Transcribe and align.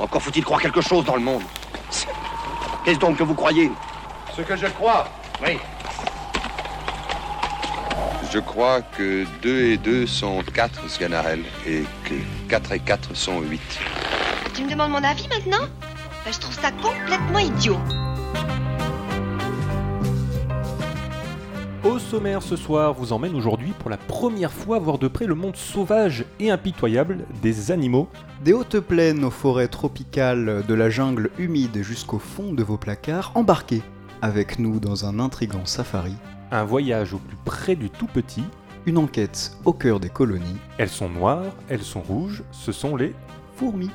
Encore 0.00 0.22
faut-il 0.22 0.44
croire 0.44 0.60
quelque 0.60 0.80
chose 0.80 1.04
dans 1.04 1.16
le 1.16 1.22
monde. 1.22 1.42
Qu'est-ce 2.84 2.98
donc 2.98 3.18
que 3.18 3.22
vous 3.22 3.34
croyez 3.34 3.70
Ce 4.34 4.42
que 4.42 4.56
je 4.56 4.66
crois. 4.66 5.08
Oui. 5.42 5.58
Je 8.32 8.38
crois 8.38 8.80
que 8.80 9.26
2 9.42 9.60
et 9.72 9.76
2 9.76 10.06
sont 10.06 10.42
4, 10.54 10.88
Sganarelle, 10.88 11.44
et 11.66 11.84
que 12.04 12.14
4 12.48 12.72
et 12.72 12.78
4 12.80 13.14
sont 13.14 13.40
8. 13.40 13.60
Tu 14.54 14.64
me 14.64 14.70
demandes 14.70 14.90
mon 14.90 15.04
avis 15.04 15.28
maintenant 15.28 15.66
Ben, 16.24 16.32
Je 16.32 16.38
trouve 16.38 16.58
ça 16.58 16.70
complètement 16.70 17.38
idiot. 17.38 17.78
Au 21.84 21.98
sommaire 21.98 22.42
ce 22.42 22.56
soir 22.56 22.94
vous 22.94 23.12
emmène 23.12 23.34
aujourd'hui 23.34 23.61
pour 23.72 23.90
la 23.90 23.96
première 23.96 24.52
fois 24.52 24.78
voir 24.78 24.98
de 24.98 25.08
près 25.08 25.26
le 25.26 25.34
monde 25.34 25.56
sauvage 25.56 26.24
et 26.40 26.50
impitoyable 26.50 27.18
des 27.42 27.70
animaux. 27.70 28.08
Des 28.44 28.52
hautes 28.52 28.80
plaines 28.80 29.24
aux 29.24 29.30
forêts 29.30 29.68
tropicales, 29.68 30.64
de 30.66 30.74
la 30.74 30.90
jungle 30.90 31.30
humide 31.38 31.82
jusqu'au 31.82 32.18
fond 32.18 32.52
de 32.52 32.62
vos 32.62 32.76
placards, 32.76 33.32
embarquez 33.34 33.82
avec 34.20 34.58
nous 34.58 34.78
dans 34.80 35.04
un 35.06 35.18
intrigant 35.18 35.66
safari, 35.66 36.14
Un 36.50 36.64
voyage 36.64 37.12
au 37.14 37.18
plus 37.18 37.36
près 37.44 37.74
du 37.76 37.90
tout 37.90 38.06
petit. 38.06 38.44
une 38.86 38.98
enquête 38.98 39.52
au 39.64 39.72
cœur 39.72 40.00
des 40.00 40.08
colonies, 40.08 40.56
Elles 40.78 40.88
sont 40.88 41.08
noires, 41.08 41.52
elles 41.68 41.82
sont 41.82 42.00
rouges, 42.02 42.42
ce 42.52 42.72
sont 42.72 42.96
les... 42.96 43.14
fourmis. 43.56 43.90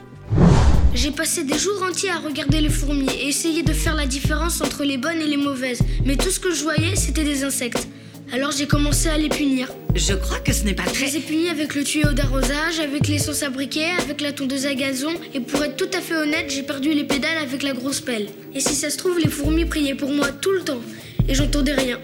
J'ai 0.93 1.11
passé 1.11 1.43
des 1.43 1.57
jours 1.57 1.83
entiers 1.89 2.09
à 2.09 2.17
regarder 2.19 2.59
les 2.61 2.69
fourmis 2.69 3.07
et 3.19 3.27
essayer 3.27 3.63
de 3.63 3.71
faire 3.73 3.95
la 3.95 4.05
différence 4.07 4.61
entre 4.61 4.83
les 4.83 4.97
bonnes 4.97 5.19
et 5.21 5.27
les 5.27 5.37
mauvaises. 5.37 5.81
Mais 6.05 6.15
tout 6.15 6.29
ce 6.29 6.39
que 6.39 6.51
je 6.53 6.63
voyais, 6.63 6.95
c'était 6.95 7.23
des 7.23 7.43
insectes. 7.43 7.87
Alors 8.33 8.51
j'ai 8.51 8.67
commencé 8.67 9.07
à 9.07 9.17
les 9.17 9.29
punir. 9.29 9.71
Je 9.95 10.13
crois 10.13 10.39
que 10.39 10.51
ce 10.51 10.65
n'est 10.65 10.73
pas 10.73 10.83
Je 10.93 10.99
les 10.99 11.09
très... 11.09 11.17
ai 11.17 11.21
punis 11.21 11.49
avec 11.49 11.73
le 11.75 11.83
tuyau 11.83 12.11
d'arrosage, 12.11 12.79
avec 12.79 13.07
l'essence 13.07 13.41
à 13.41 13.49
briquet, 13.49 13.91
avec 14.01 14.19
la 14.19 14.33
tondeuse 14.33 14.65
à 14.65 14.75
gazon, 14.75 15.13
et 15.33 15.39
pour 15.39 15.63
être 15.63 15.77
tout 15.77 15.89
à 15.97 16.01
fait 16.01 16.15
honnête, 16.15 16.49
j'ai 16.49 16.63
perdu 16.63 16.93
les 16.93 17.05
pédales 17.05 17.37
avec 17.41 17.63
la 17.63 17.73
grosse 17.73 18.01
pelle. 18.01 18.27
Et 18.53 18.59
si 18.59 18.75
ça 18.75 18.89
se 18.89 18.97
trouve, 18.97 19.17
les 19.17 19.29
fourmis 19.29 19.65
priaient 19.65 19.95
pour 19.95 20.11
moi 20.11 20.27
tout 20.31 20.51
le 20.51 20.61
temps, 20.61 20.81
et 21.27 21.33
j'entendais 21.33 21.73
rien. 21.73 21.99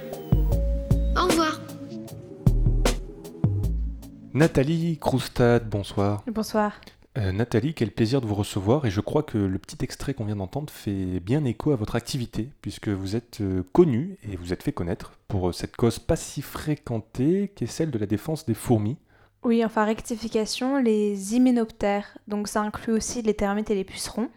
Au 1.17 1.27
revoir. 1.27 1.59
Nathalie 4.33 4.97
Kroustad, 4.97 5.69
bonsoir. 5.69 6.23
Bonsoir. 6.31 6.79
Euh, 7.15 7.31
Nathalie, 7.31 7.75
quel 7.75 7.91
plaisir 7.91 8.21
de 8.21 8.25
vous 8.25 8.33
recevoir 8.33 8.87
et 8.87 8.91
je 8.91 8.99
crois 8.99 9.21
que 9.21 9.37
le 9.37 9.59
petit 9.59 9.77
extrait 9.81 10.15
qu'on 10.15 10.25
vient 10.25 10.35
d'entendre 10.35 10.73
fait 10.73 11.19
bien 11.19 11.45
écho 11.45 11.71
à 11.71 11.75
votre 11.75 11.95
activité 11.95 12.49
puisque 12.61 12.87
vous 12.87 13.15
êtes 13.15 13.41
euh, 13.41 13.61
connu 13.71 14.17
et 14.27 14.35
vous 14.35 14.51
êtes 14.51 14.63
fait 14.63 14.71
connaître 14.71 15.11
pour 15.27 15.49
euh, 15.49 15.51
cette 15.51 15.75
cause 15.75 15.99
pas 15.99 16.15
si 16.15 16.41
fréquentée 16.41 17.51
qui 17.55 17.65
est 17.65 17.67
celle 17.67 17.91
de 17.91 17.99
la 17.99 18.07
défense 18.07 18.47
des 18.47 18.55
fourmis. 18.55 18.97
Oui, 19.43 19.63
enfin, 19.63 19.85
rectification, 19.85 20.77
les 20.77 21.35
hyménoptères, 21.35 22.17
donc 22.27 22.47
ça 22.47 22.61
inclut 22.61 22.93
aussi 22.93 23.21
les 23.21 23.35
termites 23.35 23.69
et 23.69 23.75
les 23.75 23.83
pucerons, 23.83 24.29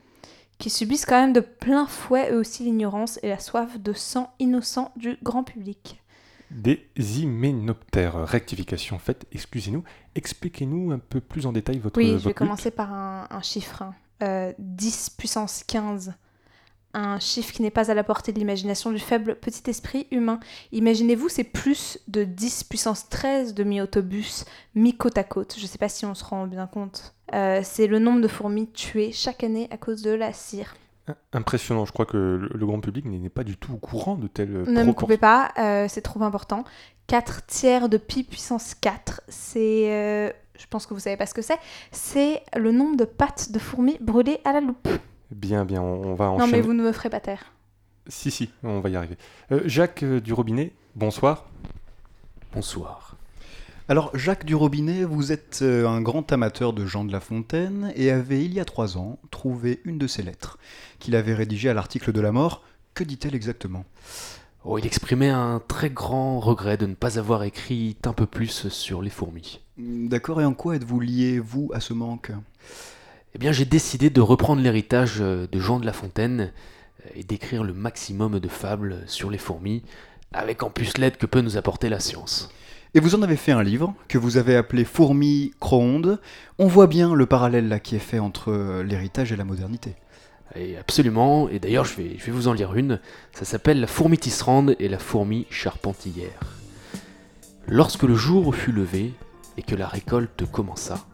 qui 0.58 0.68
subissent 0.68 1.06
quand 1.06 1.20
même 1.20 1.32
de 1.32 1.40
plein 1.40 1.86
fouet 1.86 2.30
eux 2.32 2.40
aussi 2.40 2.64
l'ignorance 2.64 3.18
et 3.22 3.28
la 3.28 3.38
soif 3.38 3.78
de 3.80 3.92
sang 3.94 4.34
innocent 4.38 4.92
du 4.96 5.16
grand 5.22 5.44
public. 5.44 6.02
Des 6.50 6.86
hyménoptères. 6.96 8.26
Rectification 8.26 8.98
faite, 8.98 9.26
excusez-nous. 9.32 9.82
Expliquez-nous 10.14 10.92
un 10.92 10.98
peu 10.98 11.20
plus 11.20 11.46
en 11.46 11.52
détail 11.52 11.78
votre 11.78 11.98
Oui, 11.98 12.12
je 12.12 12.16
vais 12.18 12.28
lutte. 12.28 12.36
commencer 12.36 12.70
par 12.70 12.92
un, 12.92 13.26
un 13.30 13.42
chiffre. 13.42 13.82
hein. 13.82 13.94
Euh, 14.22 14.52
10 14.58 15.10
puissance 15.10 15.62
15. 15.66 16.14
Un 16.94 17.18
chiffre 17.18 17.52
qui 17.52 17.60
n'est 17.60 17.70
pas 17.70 17.90
à 17.90 17.94
la 17.94 18.04
portée 18.04 18.32
de 18.32 18.38
l'imagination 18.38 18.90
du 18.90 18.98
faible 18.98 19.36
petit 19.36 19.68
esprit 19.68 20.06
humain. 20.10 20.40
Imaginez-vous, 20.72 21.28
c'est 21.28 21.44
plus 21.44 21.98
de 22.08 22.24
10 22.24 22.64
puissance 22.64 23.08
13 23.10 23.52
de 23.52 23.64
mi-autobus, 23.64 24.46
mi-côte 24.74 25.18
à 25.18 25.24
côte. 25.24 25.56
Je 25.58 25.62
ne 25.62 25.66
sais 25.66 25.76
pas 25.76 25.90
si 25.90 26.06
on 26.06 26.14
se 26.14 26.24
rend 26.24 26.46
bien 26.46 26.66
compte. 26.66 27.12
Euh, 27.34 27.60
c'est 27.62 27.86
le 27.86 27.98
nombre 27.98 28.22
de 28.22 28.28
fourmis 28.28 28.68
tuées 28.70 29.12
chaque 29.12 29.44
année 29.44 29.68
à 29.70 29.76
cause 29.76 30.00
de 30.00 30.12
la 30.12 30.32
cire. 30.32 30.74
Impressionnant, 31.32 31.84
je 31.84 31.92
crois 31.92 32.06
que 32.06 32.48
le, 32.52 32.66
grand 32.66 32.80
public 32.80 33.04
n'est 33.04 33.28
pas 33.28 33.44
du 33.44 33.56
tout 33.56 33.74
au 33.74 33.76
courant 33.76 34.16
de 34.16 34.26
telles 34.26 34.64
Ne 34.68 34.82
me 34.82 34.92
coupez 34.92 35.18
pas, 35.18 35.52
euh, 35.58 35.86
c'est 35.88 36.00
trop 36.00 36.22
important. 36.22 36.64
4 37.06 37.46
tiers 37.46 37.88
de 37.88 37.96
pi 37.96 38.24
puissance 38.24 38.74
4, 38.74 39.20
c'est... 39.28 39.92
euh, 39.92 40.30
je 40.58 40.66
pense 40.68 40.86
que 40.86 40.94
vous 40.94 41.00
savez 41.00 41.16
pas 41.16 41.26
ce 41.26 41.34
que 41.34 41.42
c'est. 41.42 41.58
C'est 41.92 42.42
le 42.56 42.72
nombre 42.72 42.96
de 42.96 43.04
pattes 43.04 43.52
de 43.52 43.58
fourmis 43.58 43.98
brûlées 44.00 44.40
à 44.44 44.52
la 44.52 44.60
loupe. 44.60 44.88
Bien, 45.30 45.64
bien, 45.64 45.80
on, 45.80 46.02
on 46.06 46.14
va 46.14 46.26
Non 46.26 46.34
enchaîner. 46.34 46.52
mais 46.52 46.60
vous 46.60 46.72
ne 46.72 46.82
me 46.82 46.92
ferez 46.92 47.10
pas 47.10 47.20
taire. 47.20 47.52
Si, 48.08 48.30
si, 48.30 48.50
on 48.62 48.80
va 48.80 48.88
y 48.88 48.96
arriver. 48.96 49.16
Euh, 49.52 49.60
Jacques 49.66 50.02
euh, 50.02 50.20
du 50.20 50.32
Robinet, 50.32 50.72
bonsoir. 50.94 51.44
Bonsoir. 52.52 53.05
Alors, 53.88 54.10
Jacques 54.16 54.44
Durobinet, 54.44 55.04
vous 55.04 55.30
êtes 55.30 55.60
euh, 55.62 55.86
un 55.86 56.00
grand 56.00 56.32
amateur 56.32 56.72
de 56.72 56.84
Jean 56.84 57.04
de 57.04 57.12
La 57.12 57.20
Fontaine 57.20 57.92
et 57.94 58.10
avez, 58.10 58.44
il 58.44 58.52
y 58.52 58.58
a 58.58 58.64
trois 58.64 58.98
ans, 58.98 59.20
trouvé 59.30 59.80
une 59.84 59.96
de 59.96 60.08
ses 60.08 60.24
lettres, 60.24 60.58
qu'il 60.98 61.14
avait 61.14 61.34
rédigée 61.34 61.68
à 61.68 61.74
l'article 61.74 62.10
de 62.10 62.20
la 62.20 62.32
mort. 62.32 62.64
Que 62.94 63.04
dit-elle 63.04 63.36
exactement? 63.36 63.84
Oh, 64.64 64.76
il 64.78 64.86
exprimait 64.86 65.30
un 65.30 65.62
très 65.68 65.88
grand 65.88 66.40
regret 66.40 66.76
de 66.76 66.86
ne 66.86 66.94
pas 66.94 67.20
avoir 67.20 67.44
écrit 67.44 67.96
un 68.04 68.12
peu 68.12 68.26
plus 68.26 68.68
sur 68.70 69.02
les 69.02 69.10
fourmis. 69.10 69.60
D'accord, 69.78 70.40
et 70.40 70.44
en 70.44 70.54
quoi 70.54 70.74
êtes-vous 70.74 70.98
lié, 70.98 71.38
vous, 71.38 71.70
à 71.72 71.78
ce 71.78 71.92
manque? 71.92 72.32
Eh 73.36 73.38
bien, 73.38 73.52
j'ai 73.52 73.66
décidé 73.66 74.10
de 74.10 74.20
reprendre 74.20 74.62
l'héritage 74.62 75.18
euh, 75.20 75.46
de 75.46 75.60
Jean 75.60 75.78
de 75.78 75.86
La 75.86 75.92
Fontaine 75.92 76.50
euh, 77.04 77.10
et 77.14 77.22
d'écrire 77.22 77.62
le 77.62 77.72
maximum 77.72 78.40
de 78.40 78.48
fables 78.48 79.04
sur 79.06 79.30
les 79.30 79.38
fourmis, 79.38 79.84
avec 80.32 80.64
en 80.64 80.70
plus 80.70 80.98
l'aide 80.98 81.18
que 81.18 81.26
peut 81.26 81.40
nous 81.40 81.56
apporter 81.56 81.88
la 81.88 82.00
science. 82.00 82.50
Et 82.96 83.00
vous 83.00 83.14
en 83.14 83.20
avez 83.20 83.36
fait 83.36 83.52
un 83.52 83.62
livre 83.62 83.92
que 84.08 84.16
vous 84.16 84.38
avez 84.38 84.56
appelé 84.56 84.86
Fourmis 84.86 85.52
Croondes. 85.60 86.18
On 86.58 86.66
voit 86.66 86.86
bien 86.86 87.14
le 87.14 87.26
parallèle 87.26 87.68
là 87.68 87.78
qui 87.78 87.94
est 87.94 87.98
fait 87.98 88.18
entre 88.18 88.50
euh, 88.50 88.82
l'héritage 88.82 89.32
et 89.32 89.36
la 89.36 89.44
modernité. 89.44 89.96
Absolument, 90.80 91.50
et 91.50 91.58
d'ailleurs 91.58 91.84
je 91.84 91.94
vais, 91.94 92.16
je 92.16 92.24
vais 92.24 92.32
vous 92.32 92.48
en 92.48 92.54
lire 92.54 92.74
une, 92.74 92.98
ça 93.34 93.44
s'appelle 93.44 93.80
La 93.80 93.86
fourmi 93.86 94.16
tisserande 94.16 94.76
et 94.78 94.88
la 94.88 94.98
fourmi 94.98 95.46
charpentière. 95.50 96.40
Lorsque 97.66 98.04
le 98.04 98.14
jour 98.14 98.54
fut 98.54 98.72
levé 98.72 99.12
et 99.58 99.62
que 99.62 99.74
la 99.74 99.88
récolte 99.88 100.50
commença, 100.50 101.04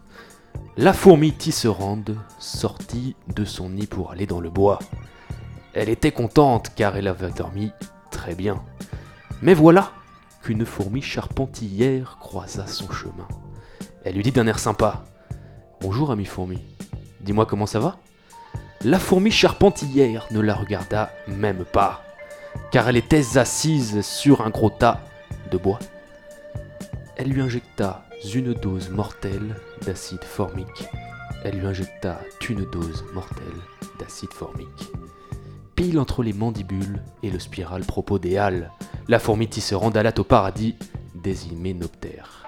la 0.76 0.92
fourmi 0.92 1.32
tisserande 1.32 2.16
sortit 2.38 3.16
de 3.34 3.44
son 3.44 3.70
nid 3.70 3.88
pour 3.88 4.12
aller 4.12 4.26
dans 4.26 4.40
le 4.40 4.50
bois. 4.50 4.78
Elle 5.74 5.88
était 5.88 6.12
contente 6.12 6.70
car 6.76 6.96
elle 6.96 7.08
avait 7.08 7.32
dormi 7.32 7.72
très 8.12 8.36
bien. 8.36 8.62
Mais 9.40 9.54
voilà 9.54 9.90
qu'une 10.42 10.66
fourmi 10.66 11.00
charpentière 11.00 12.18
croisa 12.20 12.66
son 12.66 12.90
chemin. 12.90 13.28
Elle 14.04 14.16
lui 14.16 14.22
dit 14.24 14.32
d'un 14.32 14.46
air 14.46 14.58
sympa 14.58 15.04
Bonjour, 15.80 16.10
ami 16.10 16.24
fourmi. 16.24 16.58
Dis-moi 17.20 17.46
comment 17.46 17.66
ça 17.66 17.78
va? 17.78 17.98
La 18.82 18.98
fourmi 18.98 19.30
charpentière 19.30 20.26
ne 20.32 20.40
la 20.40 20.54
regarda 20.54 21.10
même 21.28 21.64
pas, 21.64 22.02
car 22.72 22.88
elle 22.88 22.96
était 22.96 23.38
assise 23.38 24.00
sur 24.02 24.40
un 24.40 24.50
gros 24.50 24.70
tas 24.70 25.00
de 25.52 25.58
bois. 25.58 25.78
Elle 27.16 27.28
lui 27.28 27.40
injecta 27.40 28.04
une 28.34 28.54
dose 28.54 28.90
mortelle 28.90 29.56
d'acide 29.86 30.24
formique. 30.24 30.88
Elle 31.44 31.60
lui 31.60 31.66
injecta 31.66 32.20
une 32.48 32.64
dose 32.64 33.04
mortelle 33.14 33.46
d'acide 34.00 34.32
formique. 34.32 34.90
Pile 35.76 36.00
entre 36.00 36.24
les 36.24 36.32
mandibules 36.32 37.02
et 37.22 37.30
le 37.30 37.38
spiral 37.38 37.82
propodéal, 37.82 38.72
la 39.08 39.18
fourmi 39.18 39.48
tisserande 39.48 39.96
alla 39.96 40.12
au 40.18 40.24
paradis 40.24 40.76
des 41.14 41.48
hyménoptères. 41.48 42.46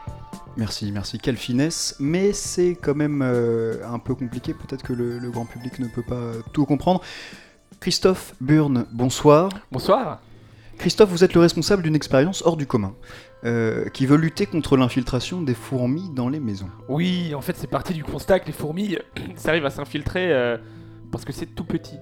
Merci, 0.57 0.93
merci, 0.93 1.19
quelle 1.19 1.37
finesse. 1.37 1.97
Mais 1.99 2.33
c'est 2.33 2.77
quand 2.81 2.95
même 2.95 3.23
euh, 3.23 3.87
un 3.89 3.99
peu 3.99 4.15
compliqué, 4.15 4.55
peut-être 4.55 4.83
que 4.83 4.93
le, 4.93 5.19
le 5.19 5.31
grand 5.31 5.47
public 5.47 5.79
ne 5.79 5.89
peut 5.89 6.05
pas 6.07 6.33
tout 6.53 6.65
comprendre. 6.65 7.01
Christophe 7.81 8.35
Burne, 8.41 8.87
bonsoir. 8.93 9.51
Bonsoir. 9.73 10.21
Christophe, 10.79 11.11
vous 11.11 11.25
êtes 11.25 11.35
le 11.35 11.41
responsable 11.41 11.83
d'une 11.83 11.95
expérience 11.95 12.43
hors 12.45 12.57
du 12.57 12.67
commun, 12.67 12.95
euh, 13.45 13.89
qui 13.91 14.07
veut 14.07 14.17
lutter 14.17 14.47
contre 14.47 14.77
l'infiltration 14.77 15.43
des 15.43 15.55
fourmis 15.55 16.11
dans 16.15 16.29
les 16.29 16.41
maisons. 16.41 16.71
Oui, 16.89 17.35
en 17.35 17.41
fait, 17.41 17.57
c'est 17.57 17.67
parti 17.67 17.95
du 17.95 18.05
constat 18.05 18.41
que 18.41 18.47
les 18.47 18.53
fourmis, 18.53 18.97
ça 19.37 19.51
arrive 19.51 19.67
à 19.67 19.71
s'infiltrer 19.71 20.33
euh, 20.33 20.57
parce 21.11 21.25
que 21.25 21.33
c'est 21.33 21.47
tout 21.47 21.65
petit. 21.65 21.97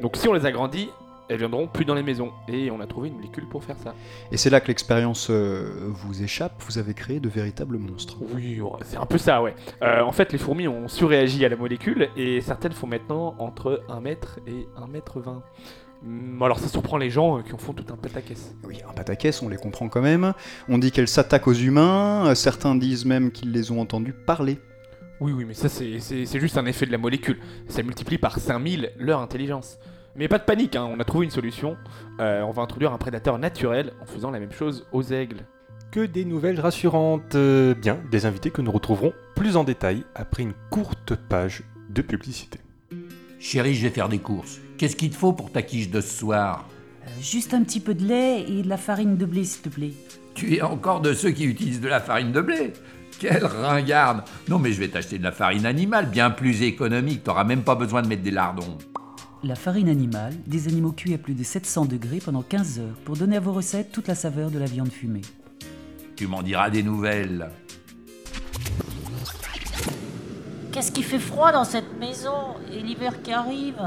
Donc 0.00 0.16
si 0.16 0.28
on 0.28 0.32
les 0.32 0.44
agrandit, 0.44 0.88
elles 1.28 1.38
viendront 1.38 1.66
plus 1.66 1.84
dans 1.84 1.94
les 1.94 2.02
maisons. 2.02 2.32
Et 2.48 2.70
on 2.70 2.80
a 2.80 2.86
trouvé 2.86 3.08
une 3.08 3.16
molécule 3.16 3.46
pour 3.48 3.64
faire 3.64 3.76
ça. 3.78 3.94
Et 4.30 4.36
c'est 4.36 4.50
là 4.50 4.60
que 4.60 4.68
l'expérience 4.68 5.28
euh, 5.30 5.88
vous 5.88 6.22
échappe, 6.22 6.62
vous 6.66 6.78
avez 6.78 6.94
créé 6.94 7.20
de 7.20 7.28
véritables 7.28 7.78
monstres. 7.78 8.16
Oui, 8.34 8.60
c'est 8.84 8.96
un 8.96 9.06
peu 9.06 9.18
ça, 9.18 9.42
ouais. 9.42 9.54
Euh, 9.82 10.02
en 10.02 10.12
fait, 10.12 10.32
les 10.32 10.38
fourmis 10.38 10.68
ont 10.68 10.88
surréagi 10.88 11.44
à 11.44 11.48
la 11.48 11.56
molécule 11.56 12.08
et 12.16 12.40
certaines 12.40 12.72
font 12.72 12.86
maintenant 12.86 13.34
entre 13.38 13.82
1 13.88 14.00
mètre 14.00 14.38
et 14.46 14.66
1 14.76 14.86
mètre 14.88 15.20
20. 15.20 15.42
Hum, 16.04 16.42
Alors 16.42 16.58
ça 16.58 16.68
surprend 16.68 16.98
les 16.98 17.10
gens 17.10 17.38
euh, 17.38 17.42
qui 17.42 17.52
en 17.52 17.58
font 17.58 17.72
tout 17.72 17.86
un 17.92 17.96
pataquès. 17.96 18.54
Oui, 18.64 18.78
un 18.88 18.92
pataquès, 18.92 19.42
on 19.42 19.48
les 19.48 19.56
comprend 19.56 19.88
quand 19.88 20.02
même. 20.02 20.32
On 20.68 20.78
dit 20.78 20.92
qu'elles 20.92 21.08
s'attaquent 21.08 21.48
aux 21.48 21.54
humains, 21.54 22.34
certains 22.34 22.74
disent 22.74 23.04
même 23.04 23.32
qu'ils 23.32 23.52
les 23.52 23.70
ont 23.70 23.80
entendus 23.80 24.12
parler. 24.12 24.58
Oui, 25.20 25.32
oui, 25.32 25.46
mais 25.46 25.54
ça 25.54 25.70
c'est 25.70 26.40
juste 26.40 26.58
un 26.58 26.66
effet 26.66 26.84
de 26.84 26.92
la 26.92 26.98
molécule. 26.98 27.38
Ça 27.68 27.82
multiplie 27.82 28.18
par 28.18 28.38
5000 28.38 28.92
leur 28.98 29.20
intelligence. 29.20 29.78
Mais 30.18 30.28
pas 30.28 30.38
de 30.38 30.44
panique, 30.44 30.76
hein, 30.76 30.88
on 30.90 30.98
a 30.98 31.04
trouvé 31.04 31.24
une 31.26 31.30
solution. 31.30 31.76
Euh, 32.20 32.40
on 32.42 32.50
va 32.50 32.62
introduire 32.62 32.92
un 32.92 32.98
prédateur 32.98 33.38
naturel 33.38 33.92
en 34.00 34.06
faisant 34.06 34.30
la 34.30 34.40
même 34.40 34.52
chose 34.52 34.86
aux 34.92 35.02
aigles. 35.02 35.44
Que 35.90 36.00
des 36.06 36.24
nouvelles 36.24 36.58
rassurantes. 36.60 37.34
Euh, 37.34 37.74
bien, 37.74 37.98
des 38.10 38.24
invités 38.26 38.50
que 38.50 38.62
nous 38.62 38.72
retrouverons 38.72 39.12
plus 39.34 39.56
en 39.56 39.64
détail 39.64 40.04
après 40.14 40.42
une 40.42 40.54
courte 40.70 41.14
page 41.14 41.62
de 41.90 42.02
publicité. 42.02 42.60
Chérie, 43.38 43.74
je 43.74 43.82
vais 43.82 43.92
faire 43.92 44.08
des 44.08 44.18
courses. 44.18 44.58
Qu'est-ce 44.78 44.96
qu'il 44.96 45.10
te 45.10 45.16
faut 45.16 45.32
pour 45.32 45.52
ta 45.52 45.62
quiche 45.62 45.90
de 45.90 46.00
ce 46.00 46.18
soir? 46.18 46.66
Euh, 47.04 47.10
Juste 47.20 47.52
un 47.52 47.62
petit 47.62 47.80
peu 47.80 47.94
de 47.94 48.04
lait 48.04 48.42
et 48.48 48.62
de 48.62 48.68
la 48.68 48.78
farine 48.78 49.16
de 49.16 49.26
blé, 49.26 49.44
s'il 49.44 49.62
te 49.62 49.68
plaît. 49.68 49.92
Tu 50.34 50.54
es 50.56 50.62
encore 50.62 51.00
de 51.00 51.12
ceux 51.12 51.30
qui 51.30 51.44
utilisent 51.44 51.80
de 51.80 51.88
la 51.88 52.00
farine 52.00 52.32
de 52.32 52.40
blé? 52.40 52.72
Quelle 53.18 53.44
ringarde 53.46 54.22
Non 54.48 54.58
mais 54.58 54.72
je 54.72 54.80
vais 54.80 54.88
t'acheter 54.88 55.16
de 55.18 55.22
la 55.22 55.32
farine 55.32 55.64
animale, 55.64 56.06
bien 56.10 56.30
plus 56.30 56.62
économique, 56.62 57.24
t'auras 57.24 57.44
même 57.44 57.62
pas 57.62 57.74
besoin 57.74 58.02
de 58.02 58.08
mettre 58.08 58.22
des 58.22 58.30
lardons. 58.30 58.76
La 59.46 59.54
farine 59.54 59.88
animale, 59.88 60.34
des 60.48 60.66
animaux 60.66 60.90
cuits 60.90 61.14
à 61.14 61.18
plus 61.18 61.34
de 61.34 61.44
700 61.44 61.84
degrés 61.84 62.18
pendant 62.18 62.42
15 62.42 62.80
heures 62.80 62.96
pour 63.04 63.16
donner 63.16 63.36
à 63.36 63.40
vos 63.40 63.52
recettes 63.52 63.92
toute 63.92 64.08
la 64.08 64.16
saveur 64.16 64.50
de 64.50 64.58
la 64.58 64.64
viande 64.64 64.90
fumée. 64.90 65.22
Tu 66.16 66.26
m'en 66.26 66.42
diras 66.42 66.68
des 66.68 66.82
nouvelles. 66.82 67.48
Qu'est-ce 70.72 70.90
qui 70.90 71.04
fait 71.04 71.20
froid 71.20 71.52
dans 71.52 71.62
cette 71.62 71.96
maison 72.00 72.56
Et 72.72 72.80
l'hiver 72.80 73.22
qui 73.22 73.32
arrive 73.32 73.80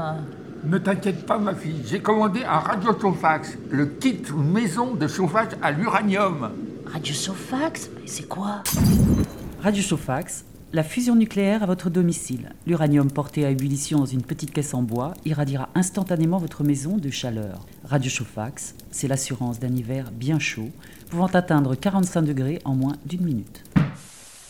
Ne 0.64 0.78
t'inquiète 0.78 1.26
pas 1.26 1.36
ma 1.36 1.54
fille, 1.54 1.82
j'ai 1.84 2.00
commandé 2.00 2.42
un 2.42 2.60
radiochauffax, 2.60 3.58
le 3.68 3.84
kit 3.84 4.22
maison 4.34 4.94
de 4.94 5.06
chauffage 5.06 5.58
à 5.60 5.72
l'uranium. 5.72 6.52
Radio 6.86 7.12
Sofax 7.12 7.90
C'est 8.06 8.26
quoi 8.26 8.62
Radiochauffax, 9.62 10.46
la 10.72 10.84
fusion 10.84 11.16
nucléaire 11.16 11.64
à 11.64 11.66
votre 11.66 11.90
domicile. 11.90 12.52
L'uranium 12.66 13.10
porté 13.10 13.44
à 13.44 13.50
ébullition 13.50 13.98
dans 13.98 14.06
une 14.06 14.22
petite 14.22 14.52
caisse 14.52 14.72
en 14.72 14.82
bois 14.82 15.14
irradiera 15.24 15.68
instantanément 15.74 16.38
votre 16.38 16.62
maison 16.62 16.96
de 16.96 17.10
chaleur. 17.10 17.66
Radiochauffax, 17.84 18.76
c'est 18.92 19.08
l'assurance 19.08 19.58
d'un 19.58 19.74
hiver 19.74 20.12
bien 20.12 20.38
chaud, 20.38 20.68
pouvant 21.10 21.26
atteindre 21.26 21.74
45 21.74 22.22
degrés 22.22 22.60
en 22.64 22.74
moins 22.74 22.94
d'une 23.04 23.24
minute. 23.24 23.64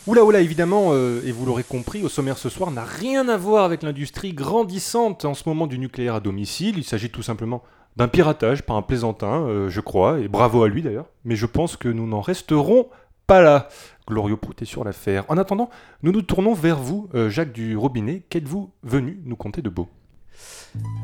Oula 0.05 0.23
oula 0.23 0.41
évidemment, 0.41 0.89
euh, 0.91 1.21
et 1.25 1.31
vous 1.31 1.45
l'aurez 1.45 1.63
compris, 1.63 2.03
au 2.03 2.09
sommaire 2.09 2.37
ce 2.37 2.49
soir 2.49 2.69
n'a 2.69 2.83
rien 2.83 3.27
à 3.27 3.37
voir 3.37 3.65
avec 3.65 3.81
l'industrie 3.81 4.33
grandissante 4.33 5.25
en 5.25 5.33
ce 5.33 5.47
moment 5.47 5.65
du 5.65 5.79
nucléaire 5.79 6.15
à 6.15 6.19
domicile. 6.19 6.77
Il 6.77 6.83
s'agit 6.83 7.09
tout 7.09 7.23
simplement 7.23 7.63
d'un 7.97 8.07
piratage 8.07 8.61
par 8.63 8.77
un 8.77 8.81
plaisantin, 8.83 9.41
euh, 9.41 9.69
je 9.69 9.81
crois, 9.81 10.19
et 10.19 10.27
bravo 10.27 10.63
à 10.63 10.69
lui 10.69 10.83
d'ailleurs. 10.83 11.07
Mais 11.25 11.35
je 11.35 11.45
pense 11.47 11.77
que 11.77 11.87
nous 11.87 12.07
n'en 12.07 12.21
resterons 12.21 12.87
pas 13.31 13.41
là. 13.41 13.69
Glorieux 14.09 14.35
Prout 14.35 14.61
est 14.61 14.65
sur 14.65 14.83
l'affaire. 14.83 15.23
En 15.29 15.37
attendant, 15.37 15.69
nous 16.03 16.11
nous 16.11 16.21
tournons 16.21 16.53
vers 16.53 16.75
vous, 16.75 17.07
euh, 17.15 17.29
Jacques 17.29 17.53
du 17.53 17.77
Robinet. 17.77 18.23
Qu'êtes-vous 18.29 18.71
venu 18.83 19.21
nous 19.23 19.37
conter 19.37 19.61
de 19.61 19.69
beau? 19.69 19.87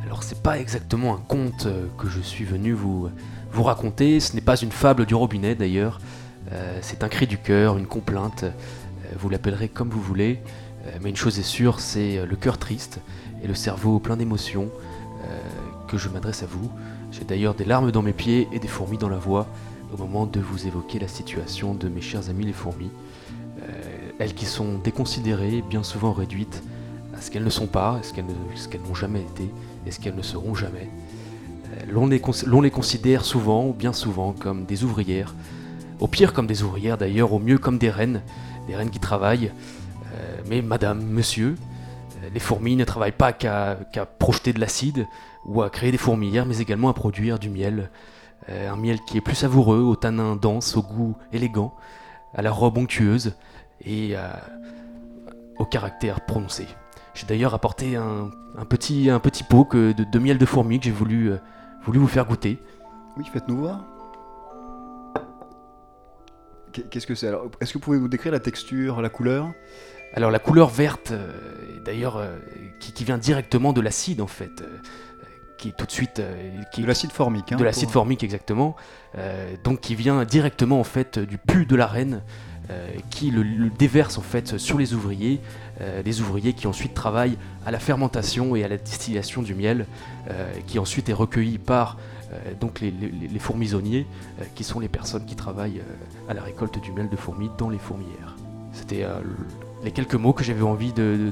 Alors 0.03 0.23
c'est 0.23 0.43
pas 0.43 0.59
exactement 0.59 1.15
un 1.15 1.19
conte 1.19 1.67
euh, 1.67 1.85
que 1.97 2.09
je 2.09 2.19
suis 2.19 2.43
venu 2.43 2.73
vous, 2.73 3.09
vous 3.53 3.63
raconter, 3.63 4.19
ce 4.19 4.35
n'est 4.35 4.41
pas 4.41 4.57
une 4.57 4.73
fable 4.73 5.05
du 5.05 5.15
robinet 5.15 5.55
d'ailleurs, 5.55 6.01
Euh, 6.51 6.79
c'est 6.81 7.01
un 7.01 7.07
cri 7.07 7.27
du 7.27 7.37
cœur, 7.37 7.77
une 7.77 7.87
complainte, 7.87 8.43
vous 9.17 9.29
l'appellerez 9.29 9.69
comme 9.69 9.89
vous 9.89 10.01
voulez, 10.01 10.41
mais 11.01 11.09
une 11.09 11.15
chose 11.15 11.39
est 11.39 11.49
sûre, 11.57 11.79
c'est 11.79 12.25
le 12.25 12.35
cœur 12.35 12.57
triste 12.57 12.99
et 13.41 13.47
le 13.47 13.55
cerveau 13.55 13.99
plein 13.99 14.17
d'émotions 14.17 14.69
que 15.89 15.97
je 15.97 16.07
m'adresse 16.09 16.43
à 16.43 16.45
vous. 16.45 16.71
J'ai 17.11 17.25
d'ailleurs 17.25 17.53
des 17.53 17.65
larmes 17.65 17.91
dans 17.91 18.01
mes 18.01 18.13
pieds 18.13 18.47
et 18.53 18.59
des 18.59 18.69
fourmis 18.69 18.97
dans 18.97 19.09
la 19.09 19.17
voix 19.17 19.45
au 19.93 19.97
moment 19.97 20.25
de 20.25 20.39
vous 20.39 20.67
évoquer 20.67 20.99
la 20.99 21.07
situation 21.07 21.73
de 21.73 21.87
mes 21.87 22.01
chers 22.01 22.29
amis 22.29 22.45
les 22.45 22.53
fourmis. 22.53 22.91
Euh, 23.61 24.11
elles 24.19 24.33
qui 24.33 24.45
sont 24.45 24.77
déconsidérées, 24.77 25.63
bien 25.67 25.83
souvent 25.83 26.13
réduites 26.13 26.63
à 27.15 27.21
ce 27.21 27.31
qu'elles 27.31 27.43
ne 27.43 27.49
sont 27.49 27.67
pas, 27.67 27.99
ce 28.03 28.13
qu'elles 28.13 28.81
n'ont 28.81 28.95
jamais 28.95 29.21
été 29.21 29.49
et 29.85 29.91
ce 29.91 29.99
qu'elles 29.99 30.15
ne 30.15 30.21
seront 30.21 30.55
jamais. 30.55 30.89
Euh, 31.73 31.85
L'on 31.89 32.07
les, 32.07 32.71
considère 32.71 33.25
souvent, 33.25 33.67
ou 33.67 33.73
bien 33.73 33.93
souvent, 33.93 34.33
comme 34.33 34.65
des 34.65 34.83
ouvrières. 34.83 35.33
Au 35.99 36.07
pire 36.07 36.33
comme 36.33 36.47
des 36.47 36.63
ouvrières 36.63 36.97
d'ailleurs, 36.97 37.33
au 37.33 37.39
mieux 37.39 37.57
comme 37.57 37.77
des 37.77 37.89
reines, 37.89 38.21
des 38.67 38.75
reines 38.75 38.91
qui 38.91 38.99
travaillent. 38.99 39.51
Euh, 40.13 40.37
mais 40.47 40.61
madame, 40.61 41.03
monsieur, 41.03 41.55
les 42.33 42.39
fourmis 42.39 42.75
ne 42.75 42.83
travaillent 42.83 43.11
pas 43.11 43.31
qu'à 43.31 43.77
projeter 44.19 44.53
de 44.53 44.59
l'acide 44.59 45.07
ou 45.45 45.61
à 45.61 45.69
créer 45.69 45.91
des 45.91 45.97
fourmilières, 45.97 46.45
mais 46.45 46.59
également 46.59 46.89
à 46.89 46.93
produire 46.93 47.39
du 47.39 47.49
miel. 47.49 47.89
Euh, 48.49 48.69
un 48.71 48.75
miel 48.77 48.99
qui 49.01 49.17
est 49.17 49.21
plus 49.21 49.35
savoureux, 49.35 49.79
au 49.81 49.95
tanin 49.95 50.35
dense, 50.35 50.77
au 50.77 50.81
goût 50.81 51.17
élégant, 51.33 51.75
à 52.33 52.41
la 52.41 52.51
robe 52.51 52.77
onctueuse 52.77 53.35
et 53.81 54.15
à- 54.15 54.41
au 55.59 55.65
caractère 55.65 56.21
prononcé. 56.25 56.65
J'ai 57.13 57.25
d'ailleurs 57.25 57.53
apporté 57.53 57.95
un, 57.95 58.29
un 58.57 58.65
petit, 58.65 59.09
un 59.09 59.19
petit 59.19 59.43
pot 59.43 59.65
que- 59.65 59.91
de, 59.91 60.03
de 60.03 60.19
miel 60.19 60.37
de 60.37 60.45
fourmi 60.45 60.79
que 60.79 60.85
j'ai 60.85 60.91
voulu, 60.91 61.31
euh, 61.31 61.37
voulu 61.83 61.99
vous 61.99 62.07
faire 62.07 62.25
goûter. 62.25 62.59
Oui, 63.17 63.25
faites-nous 63.33 63.57
voir. 63.57 63.83
Qu'est- 66.73 66.89
Qu'est-ce 66.89 67.07
que 67.07 67.15
c'est? 67.15 67.27
Alors 67.27 67.47
Est-ce 67.59 67.73
que 67.73 67.77
vous 67.79 67.83
pouvez 67.83 67.97
vous 67.97 68.07
décrire 68.07 68.31
la 68.31 68.39
texture, 68.39 69.01
la 69.01 69.09
couleur? 69.09 69.51
Alors 70.13 70.31
la 70.31 70.39
couleur 70.39 70.69
verte, 70.69 71.11
euh, 71.11 71.31
d'ailleurs, 71.83 72.17
euh, 72.17 72.37
qui, 72.79 72.93
qui 72.93 73.03
vient 73.03 73.17
directement 73.17 73.73
de 73.73 73.81
l'acide 73.81 74.21
en 74.21 74.27
fait, 74.27 74.61
euh, 74.61 74.77
qui 75.57 75.69
est 75.69 75.71
tout 75.77 75.85
de 75.85 75.91
suite... 75.91 76.19
euh, 76.19 76.61
De 76.77 76.85
l'acide 76.85 77.11
formique. 77.11 77.51
hein, 77.51 77.57
de 77.57 77.63
l'acide 77.63 77.85
pour- 77.85 77.93
formique 77.93 78.23
exactement, 78.23 78.75
euh, 79.17 79.55
donc 79.63 79.81
qui 79.81 79.95
vient 79.95 80.23
directement 80.25 80.79
en 80.79 80.83
fait 80.83 81.19
du 81.19 81.37
pu 81.37 81.65
de 81.65 81.75
la 81.75 81.87
reine, 81.87 82.21
euh, 82.69 82.87
qui 83.09 83.31
le, 83.31 83.43
le 83.43 83.69
déverse 83.69 84.17
en 84.17 84.21
fait 84.21 84.57
sur 84.57 84.77
les 84.77 84.93
ouvriers, 84.93 85.39
euh, 85.81 86.01
les 86.03 86.19
ouvriers 86.21 86.53
qui 86.53 86.67
ensuite 86.67 86.93
travaillent 86.93 87.37
à 87.65 87.71
la 87.71 87.79
fermentation 87.79 88.55
et 88.55 88.63
à 88.63 88.67
la 88.67 88.77
distillation 88.77 89.41
du 89.41 89.55
miel, 89.55 89.85
euh, 90.29 90.51
qui 90.67 90.77
ensuite 90.79 91.07
est 91.09 91.13
recueilli 91.13 91.57
par 91.57 91.97
euh, 92.33 92.53
donc 92.59 92.81
les, 92.81 92.91
les- 92.91 93.27
les 93.29 93.39
fourmisonniers, 93.39 94.05
euh, 94.41 94.43
qui 94.55 94.65
sont 94.65 94.79
les 94.81 94.89
personnes 94.89 95.25
qui 95.25 95.35
travaillent 95.35 95.79
euh, 95.79 96.29
à 96.31 96.33
la 96.33 96.41
récolte 96.41 96.81
du 96.81 96.91
miel 96.91 97.07
de 97.09 97.15
fourmis 97.15 97.49
dans 97.57 97.69
les 97.69 97.77
fourmilières. 97.79 98.35
C'était 98.73 99.03
euh, 99.03 99.19
le- 99.23 99.83
les 99.85 99.91
quelques 99.91 100.15
mots 100.15 100.33
que 100.33 100.43
j'avais 100.43 100.61
envie 100.63 100.91
de, 100.91 101.31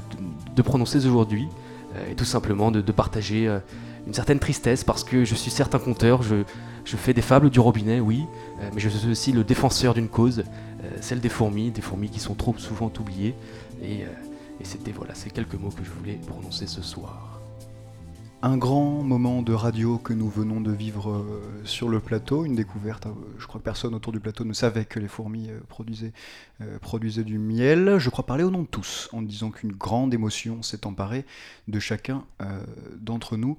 de 0.56 0.62
prononcer 0.62 1.04
aujourd'hui, 1.06 1.48
euh, 1.96 2.10
et 2.10 2.14
tout 2.14 2.24
simplement 2.24 2.70
de, 2.70 2.80
de 2.80 2.92
partager 2.92 3.46
euh, 3.46 3.58
une 4.06 4.14
certaine 4.14 4.38
tristesse 4.38 4.84
parce 4.84 5.04
que 5.04 5.24
je 5.24 5.34
suis 5.34 5.50
certes 5.50 5.74
un 5.74 5.78
conteur, 5.78 6.22
je, 6.22 6.44
fais 6.84 7.12
des 7.12 7.22
fables 7.22 7.50
du 7.50 7.60
robinet, 7.60 8.00
oui, 8.00 8.24
euh, 8.60 8.70
mais 8.72 8.80
je 8.80 8.88
suis 8.88 9.10
aussi 9.10 9.32
le 9.32 9.44
défenseur 9.44 9.94
d'une 9.94 10.08
cause, 10.08 10.40
euh, 10.84 10.90
celle 11.00 11.20
des 11.20 11.28
fourmis, 11.28 11.70
des 11.70 11.82
fourmis 11.82 12.08
qui 12.08 12.20
sont 12.20 12.34
trop 12.34 12.54
souvent 12.56 12.92
oubliées. 13.00 13.34
Et, 13.82 14.04
euh, 14.04 14.08
et 14.60 14.64
c'était 14.64 14.92
voilà, 14.92 15.14
ces 15.14 15.30
quelques 15.30 15.54
mots 15.54 15.70
que 15.70 15.84
je 15.84 15.90
voulais 15.90 16.18
prononcer 16.26 16.66
ce 16.66 16.82
soir. 16.82 17.40
Un 18.42 18.58
grand 18.58 19.02
moment 19.02 19.42
de 19.42 19.52
radio 19.52 19.98
que 19.98 20.12
nous 20.12 20.28
venons 20.28 20.60
de 20.60 20.70
vivre 20.70 21.24
sur 21.64 21.88
le 21.88 21.98
plateau, 22.00 22.44
une 22.44 22.54
découverte. 22.54 23.08
je 23.38 23.46
crois 23.46 23.58
que 23.58 23.64
personne 23.64 23.94
autour 23.94 24.12
du 24.12 24.20
plateau 24.20 24.44
ne 24.44 24.52
savait 24.52 24.84
que 24.84 25.00
les 25.00 25.08
fourmis 25.08 25.48
produisaient, 25.68 27.24
du 27.24 27.38
miel. 27.38 27.96
Je 27.98 28.08
crois 28.08 28.24
parler 28.24 28.44
au 28.44 28.50
nom 28.50 28.62
de 28.62 28.68
tous 28.68 29.08
en 29.12 29.22
disant 29.22 29.50
qu'une 29.50 29.72
grande 29.72 30.14
émotion 30.14 30.62
s'est 30.62 30.86
emparée 30.86 31.24
de 31.66 31.80
chacun 31.80 32.24
d'entre 33.00 33.36
nous. 33.36 33.56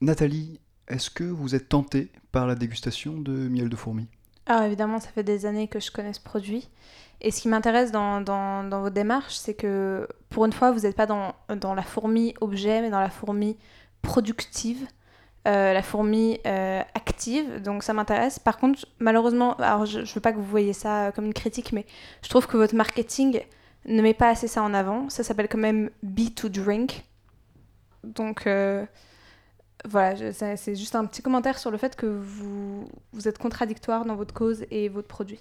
Nathalie, 0.00 0.60
est-ce 0.88 1.10
que 1.10 1.24
vous 1.24 1.54
êtes 1.54 1.68
tentée 1.68 2.10
par 2.32 2.46
la 2.46 2.54
dégustation 2.54 3.18
de 3.18 3.32
miel 3.32 3.68
de 3.68 3.76
fourmis 3.76 4.08
Alors 4.46 4.62
évidemment, 4.62 5.00
ça 5.00 5.08
fait 5.08 5.22
des 5.22 5.46
années 5.46 5.68
que 5.68 5.80
je 5.80 5.90
connais 5.90 6.12
ce 6.12 6.20
produit. 6.20 6.68
Et 7.20 7.30
ce 7.30 7.40
qui 7.40 7.48
m'intéresse 7.48 7.92
dans, 7.92 8.20
dans, 8.20 8.62
dans 8.64 8.82
vos 8.82 8.90
démarches, 8.90 9.36
c'est 9.36 9.54
que 9.54 10.06
pour 10.28 10.44
une 10.44 10.52
fois, 10.52 10.70
vous 10.70 10.80
n'êtes 10.80 10.96
pas 10.96 11.06
dans, 11.06 11.34
la 11.48 11.82
fourmi 11.82 12.34
objet, 12.40 12.82
mais 12.82 12.90
dans 12.90 13.00
la 13.00 13.08
fourmi 13.08 13.56
productive, 14.02 14.86
euh, 15.48 15.72
la 15.72 15.82
fourmi 15.82 16.38
euh, 16.46 16.82
active. 16.94 17.62
Donc 17.62 17.82
ça 17.82 17.94
m'intéresse. 17.94 18.38
Par 18.38 18.58
contre, 18.58 18.86
malheureusement, 18.98 19.54
alors 19.54 19.86
je 19.86 20.00
ne 20.00 20.04
veux 20.04 20.20
pas 20.20 20.32
que 20.32 20.36
vous 20.36 20.44
voyez 20.44 20.74
ça 20.74 21.10
comme 21.12 21.24
une 21.24 21.34
critique, 21.34 21.72
mais 21.72 21.86
je 22.22 22.28
trouve 22.28 22.46
que 22.46 22.58
votre 22.58 22.74
marketing 22.74 23.40
ne 23.86 24.02
met 24.02 24.14
pas 24.14 24.28
assez 24.28 24.46
ça 24.46 24.62
en 24.62 24.74
avant. 24.74 25.08
Ça 25.08 25.24
s'appelle 25.24 25.48
quand 25.48 25.58
même 25.58 25.90
Be 26.02 26.34
to 26.34 26.50
Drink. 26.50 27.04
Donc 28.04 28.46
euh, 28.46 28.84
voilà, 29.88 30.32
c'est 30.32 30.74
juste 30.74 30.94
un 30.94 31.04
petit 31.04 31.22
commentaire 31.22 31.58
sur 31.58 31.70
le 31.70 31.78
fait 31.78 31.96
que 31.96 32.06
vous, 32.06 32.88
vous 33.12 33.28
êtes 33.28 33.38
contradictoire 33.38 34.04
dans 34.04 34.16
votre 34.16 34.34
cause 34.34 34.64
et 34.70 34.88
votre 34.88 35.08
produit. 35.08 35.40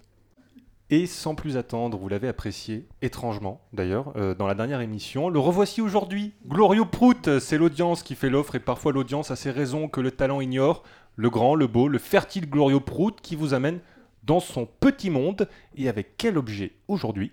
Et 0.91 1.07
sans 1.07 1.33
plus 1.33 1.57
attendre, 1.57 1.97
vous 1.97 2.09
l'avez 2.09 2.27
apprécié, 2.27 2.85
étrangement 3.01 3.59
d'ailleurs, 3.73 4.13
euh, 4.17 4.35
dans 4.35 4.45
la 4.45 4.53
dernière 4.53 4.81
émission. 4.81 5.29
Le 5.29 5.39
revoici 5.39 5.81
aujourd'hui. 5.81 6.33
Glorieux 6.47 6.85
Prout, 6.85 7.39
c'est 7.39 7.57
l'audience 7.57 8.03
qui 8.03 8.13
fait 8.13 8.29
l'offre 8.29 8.53
et 8.53 8.59
parfois 8.59 8.91
l'audience 8.91 9.31
a 9.31 9.35
ses 9.35 9.49
raisons 9.49 9.87
que 9.87 9.99
le 9.99 10.11
talent 10.11 10.41
ignore. 10.41 10.83
Le 11.15 11.31
grand, 11.31 11.55
le 11.55 11.65
beau, 11.65 11.87
le 11.87 11.97
fertile 11.97 12.47
Glorieux 12.47 12.81
Prout 12.81 13.19
qui 13.19 13.35
vous 13.35 13.55
amène 13.55 13.79
dans 14.23 14.39
son 14.39 14.67
petit 14.67 15.09
monde. 15.09 15.47
Et 15.75 15.89
avec 15.89 16.17
quel 16.17 16.37
objet 16.37 16.73
aujourd'hui? 16.87 17.31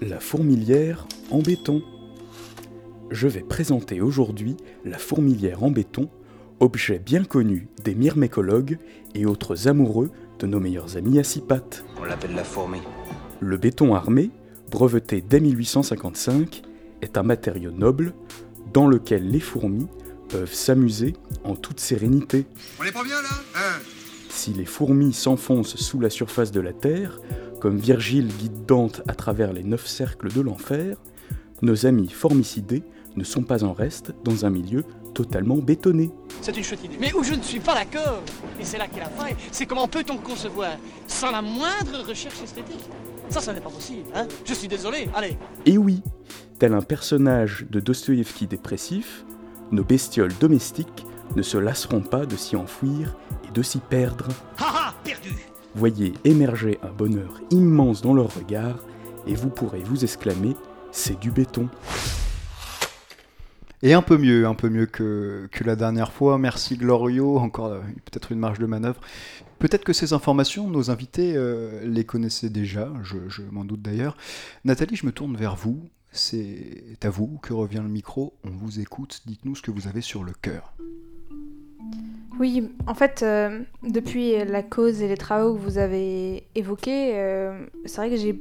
La 0.00 0.20
fourmilière 0.20 1.06
en 1.30 1.40
béton. 1.40 1.82
Je 3.10 3.28
vais 3.28 3.42
présenter 3.42 4.00
aujourd'hui 4.00 4.56
la 4.84 4.98
fourmilière 4.98 5.62
en 5.62 5.70
béton, 5.70 6.08
objet 6.58 6.98
bien 6.98 7.22
connu 7.22 7.68
des 7.84 7.94
myrmécologues 7.94 8.78
et 9.14 9.26
autres 9.26 9.68
amoureux 9.68 10.10
de 10.40 10.46
nos 10.48 10.58
meilleurs 10.58 10.96
amis 10.96 11.20
à 11.20 11.24
six 11.24 11.40
pattes. 11.40 11.84
On 12.00 12.04
l'appelle 12.04 12.34
la 12.34 12.42
fourmi. 12.42 12.80
Le 13.40 13.56
béton 13.56 13.94
armé, 13.94 14.30
breveté 14.72 15.22
dès 15.26 15.38
1855, 15.38 16.62
est 17.00 17.16
un 17.16 17.22
matériau 17.22 17.70
noble 17.70 18.12
dans 18.72 18.88
lequel 18.88 19.30
les 19.30 19.40
fourmis 19.40 19.86
peuvent 20.28 20.52
s'amuser 20.52 21.14
en 21.44 21.54
toute 21.54 21.78
sérénité. 21.78 22.46
On 22.80 22.84
est 22.84 22.92
pas 22.92 23.04
bien 23.04 23.22
là? 23.22 23.28
Hein? 23.54 23.80
Si 24.30 24.52
les 24.52 24.64
fourmis 24.64 25.12
s'enfoncent 25.12 25.76
sous 25.76 26.00
la 26.00 26.10
surface 26.10 26.50
de 26.50 26.60
la 26.60 26.72
Terre, 26.72 27.20
comme 27.60 27.78
Virgile 27.78 28.26
guide 28.26 28.66
Dante 28.66 29.02
à 29.06 29.14
travers 29.14 29.52
les 29.52 29.62
neuf 29.62 29.86
cercles 29.86 30.32
de 30.32 30.40
l'enfer, 30.40 30.96
nos 31.62 31.86
amis 31.86 32.10
formicidés 32.10 32.82
ne 33.16 33.24
sont 33.24 33.42
pas 33.42 33.64
en 33.64 33.72
reste 33.72 34.12
dans 34.24 34.44
un 34.44 34.50
milieu 34.50 34.84
totalement 35.14 35.56
bétonné. 35.56 36.10
C'est 36.42 36.56
une 36.56 36.62
chouette 36.62 36.84
idée. 36.84 36.96
Mais 37.00 37.12
où 37.14 37.24
je 37.24 37.34
ne 37.34 37.42
suis 37.42 37.60
pas 37.60 37.74
d'accord, 37.74 38.22
et 38.60 38.64
c'est 38.64 38.78
là 38.78 38.86
qu'est 38.86 39.00
la 39.00 39.08
faille, 39.08 39.36
c'est 39.50 39.66
comment 39.66 39.88
peut-on 39.88 40.18
concevoir 40.18 40.76
sans 41.06 41.30
la 41.30 41.42
moindre 41.42 42.06
recherche 42.06 42.42
esthétique? 42.42 42.88
Ça, 43.30 43.40
ça 43.40 43.52
n'est 43.52 43.60
pas 43.60 43.70
possible, 43.70 44.08
hein 44.14 44.26
Je 44.44 44.54
suis 44.54 44.68
désolé, 44.68 45.08
allez. 45.14 45.36
Et 45.64 45.78
oui, 45.78 46.02
tel 46.58 46.74
un 46.74 46.82
personnage 46.82 47.66
de 47.70 47.80
Dostoïevski 47.80 48.46
dépressif, 48.46 49.24
nos 49.72 49.84
bestioles 49.84 50.34
domestiques 50.38 51.06
ne 51.34 51.42
se 51.42 51.58
lasseront 51.58 52.02
pas 52.02 52.26
de 52.26 52.36
s'y 52.36 52.54
enfouir 52.54 53.16
et 53.48 53.52
de 53.52 53.62
s'y 53.62 53.78
perdre. 53.78 54.28
Haha, 54.58 54.94
perdu 55.02 55.30
Voyez 55.74 56.14
émerger 56.24 56.78
un 56.82 56.92
bonheur 56.92 57.40
immense 57.50 58.00
dans 58.00 58.14
leur 58.14 58.34
regard 58.34 58.78
et 59.26 59.34
vous 59.34 59.50
pourrez 59.50 59.80
vous 59.80 60.04
exclamer 60.04 60.56
c'est 60.96 61.20
du 61.20 61.30
béton. 61.30 61.68
Et 63.82 63.92
un 63.92 64.02
peu 64.02 64.16
mieux, 64.16 64.46
un 64.46 64.54
peu 64.54 64.68
mieux 64.68 64.86
que, 64.86 65.48
la 65.64 65.76
dernière 65.76 66.12
fois. 66.12 66.38
Merci 66.38 66.76
Glorio, 66.76 67.38
encore 67.38 67.66
euh, 67.66 67.80
peut-être 68.06 68.32
une 68.32 68.38
marge 68.38 68.58
de 68.58 68.66
manœuvre. 68.66 69.00
Peut-être 69.58 69.84
que 69.84 69.92
ces 69.92 70.12
informations, 70.12 70.68
nos 70.68 70.90
invités 70.90 71.34
euh, 71.36 71.80
les 71.84 72.04
connaissaient 72.04 72.48
déjà, 72.48 72.90
je, 73.02 73.42
m'en 73.50 73.64
doute 73.64 73.82
d'ailleurs. 73.82 74.16
Nathalie, 74.64 74.96
je 74.96 75.04
me 75.04 75.12
tourne 75.12 75.36
vers 75.36 75.56
vous. 75.56 75.80
C'est 76.10 76.96
à 77.02 77.10
vous 77.10 77.38
que 77.42 77.52
revient 77.52 77.82
le 77.82 77.90
micro. 77.90 78.32
On 78.44 78.50
vous 78.50 78.80
écoute. 78.80 79.20
Dites-nous 79.26 79.56
ce 79.56 79.62
que 79.62 79.70
vous 79.70 79.86
avez 79.86 80.00
sur 80.00 80.24
le 80.24 80.32
cœur. 80.32 80.74
Oui, 82.38 82.70
en 82.86 82.94
fait, 82.94 83.22
euh, 83.22 83.60
depuis 83.82 84.42
la 84.46 84.62
cause 84.62 85.02
et 85.02 85.08
les 85.08 85.16
travaux 85.18 85.54
que 85.54 85.60
vous 85.60 85.76
avez 85.76 86.46
évoqués, 86.54 87.12
c'est 87.84 87.96
vrai 87.96 88.08
que 88.08 88.16
j'ai 88.16 88.40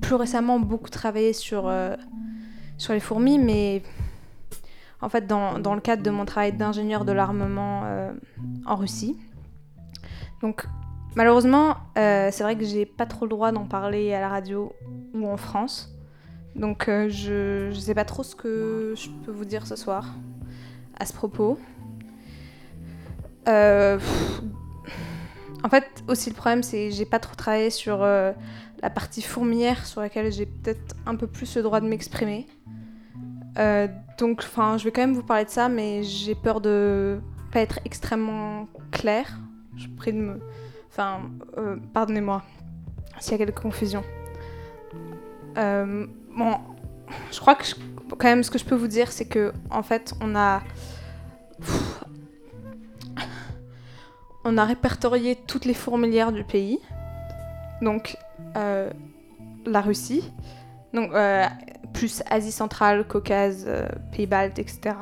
plus 0.00 0.14
récemment 0.14 0.60
beaucoup 0.60 0.90
travaillé 0.90 1.32
sur 1.32 1.68
les 1.68 3.00
fourmis, 3.00 3.38
mais 3.38 3.82
en 5.02 5.08
fait, 5.08 5.26
dans, 5.26 5.58
dans 5.58 5.74
le 5.74 5.80
cadre 5.80 6.02
de 6.02 6.10
mon 6.10 6.24
travail 6.24 6.52
d'ingénieur 6.52 7.04
de 7.04 7.12
l'armement 7.12 7.82
euh, 7.84 8.12
en 8.66 8.76
Russie. 8.76 9.16
Donc, 10.42 10.66
malheureusement, 11.14 11.76
euh, 11.98 12.28
c'est 12.32 12.42
vrai 12.42 12.56
que 12.56 12.64
j'ai 12.64 12.86
pas 12.86 13.06
trop 13.06 13.24
le 13.24 13.30
droit 13.30 13.52
d'en 13.52 13.66
parler 13.66 14.12
à 14.12 14.20
la 14.20 14.28
radio 14.28 14.72
ou 15.14 15.26
en 15.28 15.36
France. 15.36 15.94
Donc, 16.54 16.88
euh, 16.88 17.08
je, 17.08 17.70
je 17.72 17.78
sais 17.78 17.94
pas 17.94 18.04
trop 18.04 18.22
ce 18.22 18.34
que 18.34 18.94
je 18.96 19.08
peux 19.24 19.32
vous 19.32 19.44
dire 19.44 19.66
ce 19.66 19.76
soir 19.76 20.06
à 20.98 21.06
ce 21.06 21.12
propos. 21.12 21.58
En 25.62 25.68
fait, 25.68 25.86
aussi 26.08 26.30
le 26.30 26.36
problème, 26.36 26.62
c'est 26.62 26.88
que 26.88 26.94
j'ai 26.94 27.04
pas 27.04 27.18
trop 27.18 27.34
travaillé 27.34 27.70
sur 27.70 27.98
la 28.00 28.90
partie 28.90 29.22
fourmilière 29.22 29.86
sur 29.86 30.00
laquelle 30.00 30.30
j'ai 30.32 30.46
peut-être 30.46 30.94
un 31.04 31.16
peu 31.16 31.26
plus 31.26 31.56
le 31.56 31.62
droit 31.62 31.80
de 31.80 31.88
m'exprimer. 31.88 32.46
Euh, 33.60 33.88
donc, 34.18 34.40
enfin, 34.44 34.78
je 34.78 34.84
vais 34.84 34.90
quand 34.90 35.02
même 35.02 35.14
vous 35.14 35.22
parler 35.22 35.44
de 35.44 35.50
ça, 35.50 35.68
mais 35.68 36.02
j'ai 36.02 36.34
peur 36.34 36.60
de 36.60 37.20
pas 37.52 37.60
être 37.60 37.80
extrêmement 37.84 38.68
claire. 38.90 39.38
Je 39.76 39.88
prie 39.88 40.12
de 40.12 40.18
me. 40.18 40.40
Enfin, 40.90 41.20
euh, 41.58 41.76
pardonnez-moi 41.92 42.42
s'il 43.18 43.32
y 43.32 43.34
a 43.34 43.38
quelques 43.38 43.60
confusions. 43.60 44.02
Euh, 45.58 46.06
bon, 46.36 46.56
je 47.30 47.40
crois 47.40 47.54
que 47.54 47.64
quand 48.10 48.28
même 48.28 48.42
ce 48.42 48.50
que 48.50 48.58
je 48.58 48.64
peux 48.64 48.74
vous 48.74 48.88
dire, 48.88 49.12
c'est 49.12 49.26
que 49.26 49.52
en 49.70 49.82
fait, 49.82 50.14
on 50.20 50.34
a. 50.36 50.62
On 54.42 54.56
a 54.56 54.64
répertorié 54.64 55.36
toutes 55.36 55.66
les 55.66 55.74
fourmilières 55.74 56.32
du 56.32 56.44
pays. 56.44 56.78
Donc, 57.82 58.16
euh, 58.56 58.90
la 59.66 59.82
Russie. 59.82 60.32
Donc, 60.94 61.10
plus 61.92 62.22
Asie 62.30 62.52
centrale, 62.52 63.06
Caucase, 63.06 63.64
euh, 63.66 63.86
Pays 64.12 64.26
baltes, 64.26 64.58
etc. 64.58 64.94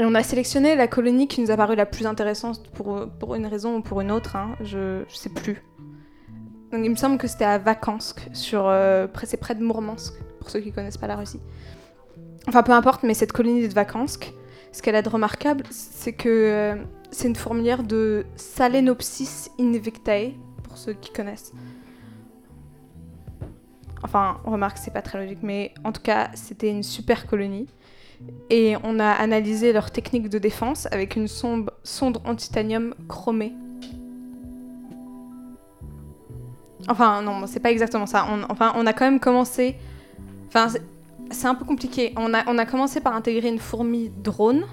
Et 0.00 0.04
on 0.04 0.14
a 0.14 0.22
sélectionné 0.22 0.76
la 0.76 0.86
colonie 0.86 1.26
qui 1.26 1.40
nous 1.40 1.50
a 1.50 1.56
paru 1.56 1.74
la 1.74 1.86
plus 1.86 2.06
intéressante 2.06 2.68
pour, 2.70 3.08
pour 3.18 3.34
une 3.34 3.46
raison 3.46 3.76
ou 3.76 3.80
pour 3.80 4.00
une 4.00 4.12
autre, 4.12 4.36
hein, 4.36 4.54
je, 4.60 5.02
je 5.08 5.16
sais 5.16 5.30
plus. 5.30 5.62
Donc 6.70 6.82
il 6.84 6.90
me 6.90 6.96
semble 6.96 7.18
que 7.18 7.26
c'était 7.26 7.46
à 7.46 7.58
Vakansk, 7.58 8.28
euh, 8.54 9.08
c'est 9.24 9.36
près 9.38 9.54
de 9.54 9.64
Mourmansk, 9.64 10.14
pour 10.38 10.50
ceux 10.50 10.60
qui 10.60 10.70
connaissent 10.70 10.98
pas 10.98 11.06
la 11.06 11.16
Russie. 11.16 11.40
Enfin 12.46 12.62
peu 12.62 12.72
importe, 12.72 13.02
mais 13.02 13.14
cette 13.14 13.32
colonie 13.32 13.66
de 13.66 13.72
Vakansk, 13.72 14.32
ce 14.72 14.82
qu'elle 14.82 14.94
a 14.94 15.02
de 15.02 15.08
remarquable, 15.08 15.64
c'est 15.70 16.12
que 16.12 16.28
euh, 16.28 16.76
c'est 17.10 17.26
une 17.26 17.36
fourmilière 17.36 17.82
de 17.82 18.26
Salenopsis 18.36 19.50
invictae, 19.58 20.34
pour 20.62 20.76
ceux 20.76 20.92
qui 20.92 21.10
connaissent. 21.10 21.52
Enfin, 24.02 24.38
remarque 24.44 24.76
que 24.78 24.82
c'est 24.84 24.92
pas 24.92 25.02
très 25.02 25.18
logique, 25.22 25.40
mais 25.42 25.72
en 25.84 25.92
tout 25.92 26.02
cas, 26.02 26.30
c'était 26.34 26.70
une 26.70 26.82
super 26.82 27.26
colonie. 27.26 27.66
Et 28.50 28.74
on 28.84 28.98
a 28.98 29.10
analysé 29.10 29.72
leur 29.72 29.90
technique 29.90 30.28
de 30.28 30.38
défense 30.38 30.86
avec 30.90 31.14
une 31.16 31.28
sonde, 31.28 31.70
sonde 31.84 32.20
en 32.24 32.34
titanium 32.34 32.94
chromée. 33.08 33.52
Enfin, 36.88 37.22
non, 37.22 37.46
c'est 37.46 37.60
pas 37.60 37.70
exactement 37.70 38.06
ça. 38.06 38.26
On, 38.30 38.44
enfin, 38.50 38.72
on 38.76 38.86
a 38.86 38.92
quand 38.92 39.04
même 39.04 39.20
commencé. 39.20 39.76
Enfin, 40.48 40.68
c'est- 40.68 41.46
un 41.46 41.54
peu 41.54 41.64
compliqué. 41.64 42.12
On 42.16 42.32
a, 42.34 42.48
on 42.48 42.56
a 42.58 42.64
commencé 42.66 43.00
par 43.00 43.14
intégrer 43.14 43.48
une 43.48 43.58
fourmi 43.58 44.10
drone. 44.10 44.64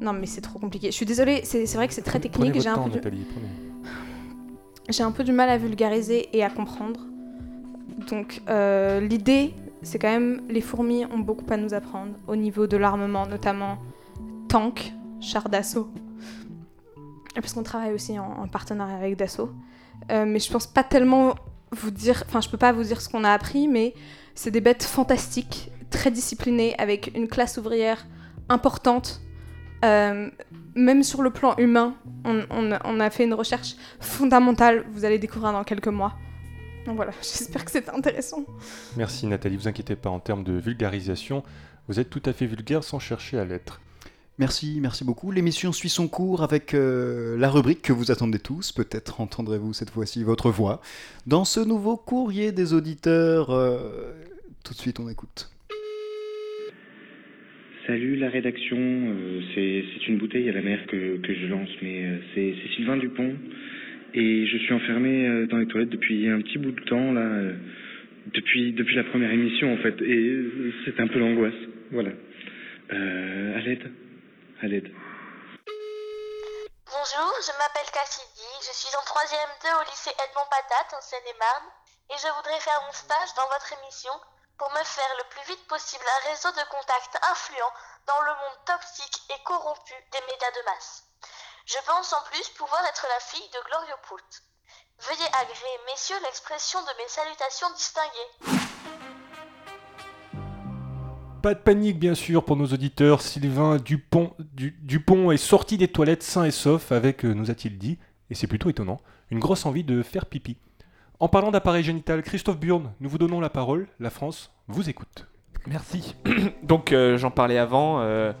Non, 0.00 0.12
mais 0.12 0.26
c'est 0.26 0.40
trop 0.40 0.58
compliqué. 0.58 0.88
Je 0.88 0.96
suis 0.96 1.06
désolée, 1.06 1.40
c'est 1.44 1.64
vrai 1.74 1.88
que 1.88 1.94
c'est 1.94 2.02
très 2.02 2.20
technique. 2.20 2.54
J'ai 2.60 2.68
un, 2.68 2.74
du- 2.88 3.00
un 5.02 5.12
peu 5.12 5.24
du 5.24 5.32
mal 5.32 5.48
à 5.48 5.58
vulgariser 5.58 6.28
et 6.36 6.42
à 6.44 6.50
comprendre. 6.50 7.00
Donc, 8.08 8.42
euh, 8.48 9.00
l'idée, 9.00 9.54
c'est 9.82 9.98
quand 9.98 10.10
même 10.10 10.42
les 10.48 10.60
fourmis 10.60 11.04
ont 11.06 11.18
beaucoup 11.18 11.44
à 11.50 11.56
nous 11.56 11.74
apprendre 11.74 12.12
au 12.26 12.36
niveau 12.36 12.66
de 12.66 12.76
l'armement, 12.76 13.26
notamment 13.26 13.78
tanks, 14.48 14.92
chars 15.20 15.48
d'assaut. 15.48 15.88
Parce 17.34 17.54
qu'on 17.54 17.62
travaille 17.62 17.92
aussi 17.92 18.18
en, 18.18 18.24
en 18.24 18.48
partenariat 18.48 18.96
avec 18.96 19.16
Dassault. 19.16 19.50
Euh, 20.10 20.24
mais 20.26 20.38
je 20.38 20.50
pense 20.50 20.66
pas 20.66 20.84
tellement 20.84 21.34
vous 21.70 21.90
dire, 21.90 22.24
enfin, 22.26 22.40
je 22.40 22.48
peux 22.48 22.58
pas 22.58 22.72
vous 22.72 22.82
dire 22.82 23.00
ce 23.00 23.08
qu'on 23.08 23.24
a 23.24 23.30
appris, 23.30 23.68
mais 23.68 23.94
c'est 24.34 24.50
des 24.50 24.60
bêtes 24.60 24.82
fantastiques, 24.82 25.70
très 25.90 26.10
disciplinées, 26.10 26.74
avec 26.78 27.12
une 27.16 27.28
classe 27.28 27.56
ouvrière 27.56 28.06
importante. 28.48 29.22
Euh, 29.84 30.30
même 30.74 31.02
sur 31.02 31.22
le 31.22 31.30
plan 31.30 31.54
humain, 31.58 31.94
on 32.24 33.00
a 33.00 33.10
fait 33.10 33.24
une 33.24 33.34
recherche 33.34 33.76
fondamentale, 34.00 34.84
vous 34.92 35.04
allez 35.04 35.18
découvrir 35.18 35.52
dans 35.52 35.64
quelques 35.64 35.88
mois. 35.88 36.14
Donc 36.86 36.96
voilà, 36.96 37.12
j'espère 37.20 37.64
que 37.64 37.70
c'est 37.70 37.88
intéressant. 37.88 38.44
Merci 38.96 39.26
Nathalie, 39.26 39.56
vous 39.56 39.68
inquiétez 39.68 39.96
pas, 39.96 40.10
en 40.10 40.20
termes 40.20 40.44
de 40.44 40.54
vulgarisation, 40.54 41.42
vous 41.88 42.00
êtes 42.00 42.10
tout 42.10 42.22
à 42.24 42.32
fait 42.32 42.46
vulgaire 42.46 42.84
sans 42.84 42.98
chercher 42.98 43.38
à 43.38 43.44
l'être. 43.44 43.80
Merci, 44.38 44.78
merci 44.80 45.04
beaucoup. 45.04 45.30
L'émission 45.30 45.72
suit 45.72 45.90
son 45.90 46.08
cours 46.08 46.42
avec 46.42 46.72
euh, 46.74 47.36
la 47.36 47.50
rubrique 47.50 47.82
que 47.82 47.92
vous 47.92 48.10
attendez 48.10 48.38
tous. 48.38 48.72
Peut-être 48.72 49.20
entendrez-vous 49.20 49.74
cette 49.74 49.90
fois-ci 49.90 50.24
votre 50.24 50.50
voix 50.50 50.80
dans 51.26 51.44
ce 51.44 51.60
nouveau 51.60 51.96
courrier 51.96 52.50
des 52.50 52.72
auditeurs. 52.72 53.50
euh, 53.50 54.14
tout 54.64 54.72
de 54.72 54.78
suite, 54.78 55.00
on 55.00 55.08
écoute. 55.08 55.50
Salut 57.86 58.14
la 58.16 58.30
rédaction, 58.30 58.78
euh, 58.78 59.40
c'est 59.54 60.06
une 60.06 60.16
bouteille 60.16 60.48
à 60.48 60.52
la 60.52 60.62
mer 60.62 60.86
que, 60.86 61.16
que 61.18 61.34
je 61.34 61.46
lance, 61.46 61.68
mais 61.82 62.04
euh, 62.04 62.18
c'est 62.34 62.54
c'est 62.62 62.74
Sylvain 62.76 62.96
Dupont 62.96 63.34
et 64.14 64.46
je 64.46 64.58
suis 64.58 64.72
enfermé 64.74 65.26
euh, 65.26 65.46
dans 65.46 65.56
les 65.58 65.66
toilettes 65.66 65.90
depuis 65.90 66.28
un 66.28 66.40
petit 66.42 66.58
bout 66.58 66.72
de 66.72 66.84
temps 66.84 67.12
là, 67.12 67.20
euh, 67.20 67.54
depuis 68.34 68.72
depuis 68.72 68.94
la 68.96 69.04
première 69.04 69.30
émission 69.30 69.72
en 69.72 69.78
fait, 69.78 70.00
et 70.02 70.28
euh, 70.28 70.72
c'est 70.84 71.00
un 71.00 71.08
peu 71.08 71.18
l'angoisse, 71.18 71.54
voilà. 71.90 72.10
À 72.92 73.60
l'aide, 73.64 73.90
à 74.60 74.66
l'aide. 74.66 74.92
Bonjour, 76.84 77.32
je 77.40 77.52
m'appelle 77.56 77.88
Cassidy, 77.88 78.52
je 78.60 78.72
suis 78.76 78.92
en 78.92 79.00
3ème 79.00 79.54
2 79.64 79.80
au 79.80 79.84
lycée 79.88 80.12
Edmond 80.12 80.44
Patate 80.52 80.92
en 80.92 81.00
Seine-et-Marne 81.00 81.72
et 82.12 82.16
je 82.20 82.28
voudrais 82.36 82.60
faire 82.60 82.84
mon 82.84 82.92
stage 82.92 83.32
dans 83.32 83.48
votre 83.48 83.72
émission 83.80 84.12
pour 84.58 84.68
me 84.76 84.84
faire 84.84 85.12
le 85.16 85.26
plus 85.32 85.56
vite 85.56 85.64
possible 85.72 86.04
un 86.04 86.28
réseau 86.28 86.52
de 86.52 86.64
contacts 86.68 87.16
influents 87.32 87.72
dans 88.04 88.20
le 88.28 88.34
monde 88.44 88.60
toxique 88.68 89.24
et 89.32 89.40
corrompu 89.48 89.96
des 90.12 90.20
médias 90.28 90.52
de 90.52 90.64
masse. 90.68 91.11
Je 91.66 91.76
pense 91.86 92.12
en 92.12 92.22
plus 92.30 92.48
pouvoir 92.58 92.80
être 92.88 93.06
la 93.08 93.20
fille 93.20 93.48
de 93.52 93.58
Glorio 93.68 93.94
Poult. 94.08 94.42
Veuillez 95.08 95.28
agréer, 95.40 95.78
messieurs, 95.90 96.16
l'expression 96.24 96.80
de 96.80 96.86
mes 96.98 97.08
salutations 97.08 97.68
distinguées. 97.74 98.58
Pas 101.42 101.54
de 101.54 101.58
panique 101.60 101.98
bien 101.98 102.14
sûr 102.14 102.44
pour 102.44 102.56
nos 102.56 102.66
auditeurs, 102.66 103.20
Sylvain 103.20 103.76
Dupont, 103.78 104.32
Du- 104.38 104.76
Dupont 104.82 105.32
est 105.32 105.36
sorti 105.36 105.76
des 105.76 105.88
toilettes 105.88 106.22
sain 106.22 106.44
et 106.44 106.52
sauf 106.52 106.92
avec, 106.92 107.24
euh, 107.24 107.32
nous 107.32 107.50
a-t-il 107.50 107.78
dit, 107.78 107.98
et 108.30 108.34
c'est 108.36 108.46
plutôt 108.46 108.70
étonnant, 108.70 109.00
une 109.30 109.40
grosse 109.40 109.66
envie 109.66 109.82
de 109.82 110.02
faire 110.02 110.26
pipi. 110.26 110.56
En 111.18 111.28
parlant 111.28 111.50
d'appareil 111.50 111.82
génital, 111.82 112.22
Christophe 112.22 112.58
Burne, 112.58 112.92
nous 113.00 113.08
vous 113.08 113.18
donnons 113.18 113.40
la 113.40 113.50
parole, 113.50 113.88
la 113.98 114.10
France 114.10 114.52
vous 114.68 114.88
écoute. 114.88 115.26
Merci. 115.66 116.14
Donc 116.62 116.92
euh, 116.92 117.16
j'en 117.18 117.30
parlais 117.32 117.58
avant, 117.58 118.00
euh, 118.00 118.32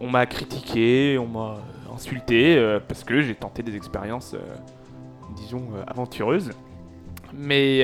on 0.00 0.10
m'a 0.10 0.26
critiqué, 0.26 1.18
on 1.18 1.26
m'a 1.26 1.56
insulté 1.94 2.56
euh, 2.56 2.78
parce 2.86 3.04
que 3.04 3.22
j'ai 3.22 3.34
tenté 3.34 3.62
des 3.62 3.76
expériences, 3.76 4.34
euh, 4.34 4.40
disons, 5.34 5.68
euh, 5.74 5.82
aventureuses. 5.86 6.50
Mais 7.32 7.80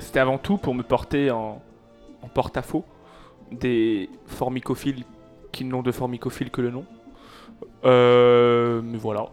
c'était 0.00 0.18
avant 0.18 0.38
tout 0.38 0.58
pour 0.58 0.74
me 0.74 0.82
porter 0.82 1.30
en, 1.30 1.62
porte-à-faux 2.34 2.84
des 3.50 4.10
formicophiles 4.26 5.04
qui 5.52 5.64
n'ont 5.64 5.82
de 5.82 5.90
formicophiles 5.90 6.50
que 6.50 6.60
le 6.60 6.70
nom. 6.70 6.84
Mais 7.84 8.98
voilà. 8.98 9.26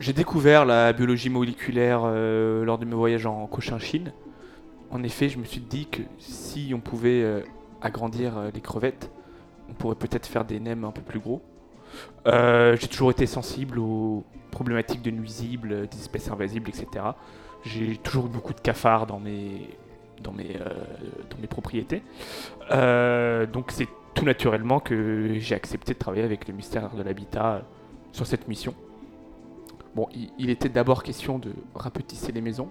J'ai 0.00 0.12
découvert 0.12 0.66
la 0.66 0.92
biologie 0.92 1.30
moléculaire 1.30 2.00
lors 2.04 2.78
de 2.78 2.84
mes 2.84 2.94
voyages 2.94 3.26
en 3.26 3.46
Cochinchine. 3.46 4.12
En 4.90 5.02
effet, 5.02 5.28
je 5.28 5.38
me 5.38 5.44
suis 5.44 5.60
dit 5.60 5.86
que 5.86 6.02
si 6.18 6.72
on 6.74 6.80
pouvait 6.80 7.44
agrandir 7.80 8.34
les 8.52 8.60
crevettes, 8.60 9.10
on 9.74 9.76
pourrait 9.76 9.96
peut-être 9.96 10.26
faire 10.26 10.44
des 10.44 10.60
nems 10.60 10.84
un 10.84 10.92
peu 10.92 11.02
plus 11.02 11.18
gros. 11.18 11.42
Euh, 12.26 12.76
j'ai 12.80 12.86
toujours 12.88 13.10
été 13.10 13.26
sensible 13.26 13.78
aux 13.78 14.24
problématiques 14.50 15.02
de 15.02 15.10
nuisibles, 15.10 15.88
des 15.88 15.98
espèces 15.98 16.30
invasibles, 16.30 16.70
etc. 16.70 17.04
J'ai 17.64 17.96
toujours 17.96 18.26
eu 18.26 18.28
beaucoup 18.28 18.54
de 18.54 18.60
cafards 18.60 19.06
dans 19.06 19.18
mes, 19.18 19.76
dans 20.22 20.32
mes, 20.32 20.56
euh, 20.56 20.70
dans 21.30 21.38
mes 21.38 21.46
propriétés. 21.46 22.02
Euh, 22.70 23.46
donc 23.46 23.70
c'est 23.72 23.88
tout 24.14 24.24
naturellement 24.24 24.78
que 24.78 25.34
j'ai 25.38 25.54
accepté 25.56 25.94
de 25.94 25.98
travailler 25.98 26.24
avec 26.24 26.46
le 26.46 26.54
mystère 26.54 26.94
de 26.94 27.02
l'habitat 27.02 27.62
sur 28.12 28.26
cette 28.26 28.46
mission. 28.46 28.74
Bon, 29.96 30.08
il, 30.14 30.30
il 30.38 30.50
était 30.50 30.68
d'abord 30.68 31.02
question 31.02 31.38
de 31.38 31.52
rapetisser 31.74 32.30
les 32.30 32.40
maisons, 32.40 32.68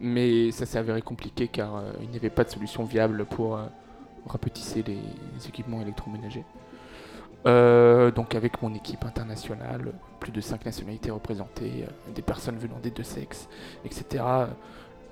mais 0.00 0.52
ça 0.52 0.66
s'est 0.66 0.78
avéré 0.78 1.02
compliqué 1.02 1.48
car 1.48 1.82
il 2.00 2.10
n'y 2.10 2.16
avait 2.16 2.30
pas 2.30 2.44
de 2.44 2.50
solution 2.50 2.84
viable 2.84 3.24
pour 3.24 3.58
rapetisser 4.26 4.82
les, 4.82 4.98
équipements 5.48 5.80
électroménagers. 5.80 6.44
Euh, 7.44 8.12
donc 8.12 8.36
avec 8.36 8.62
mon 8.62 8.72
équipe 8.74 9.04
internationale, 9.04 9.92
plus 10.20 10.30
de 10.30 10.40
5 10.40 10.64
nationalités 10.64 11.10
représentées, 11.10 11.84
euh, 11.84 12.12
des 12.14 12.22
personnes 12.22 12.56
venant 12.56 12.78
des 12.80 12.90
deux 12.90 13.02
sexes, 13.02 13.48
etc. 13.84 14.24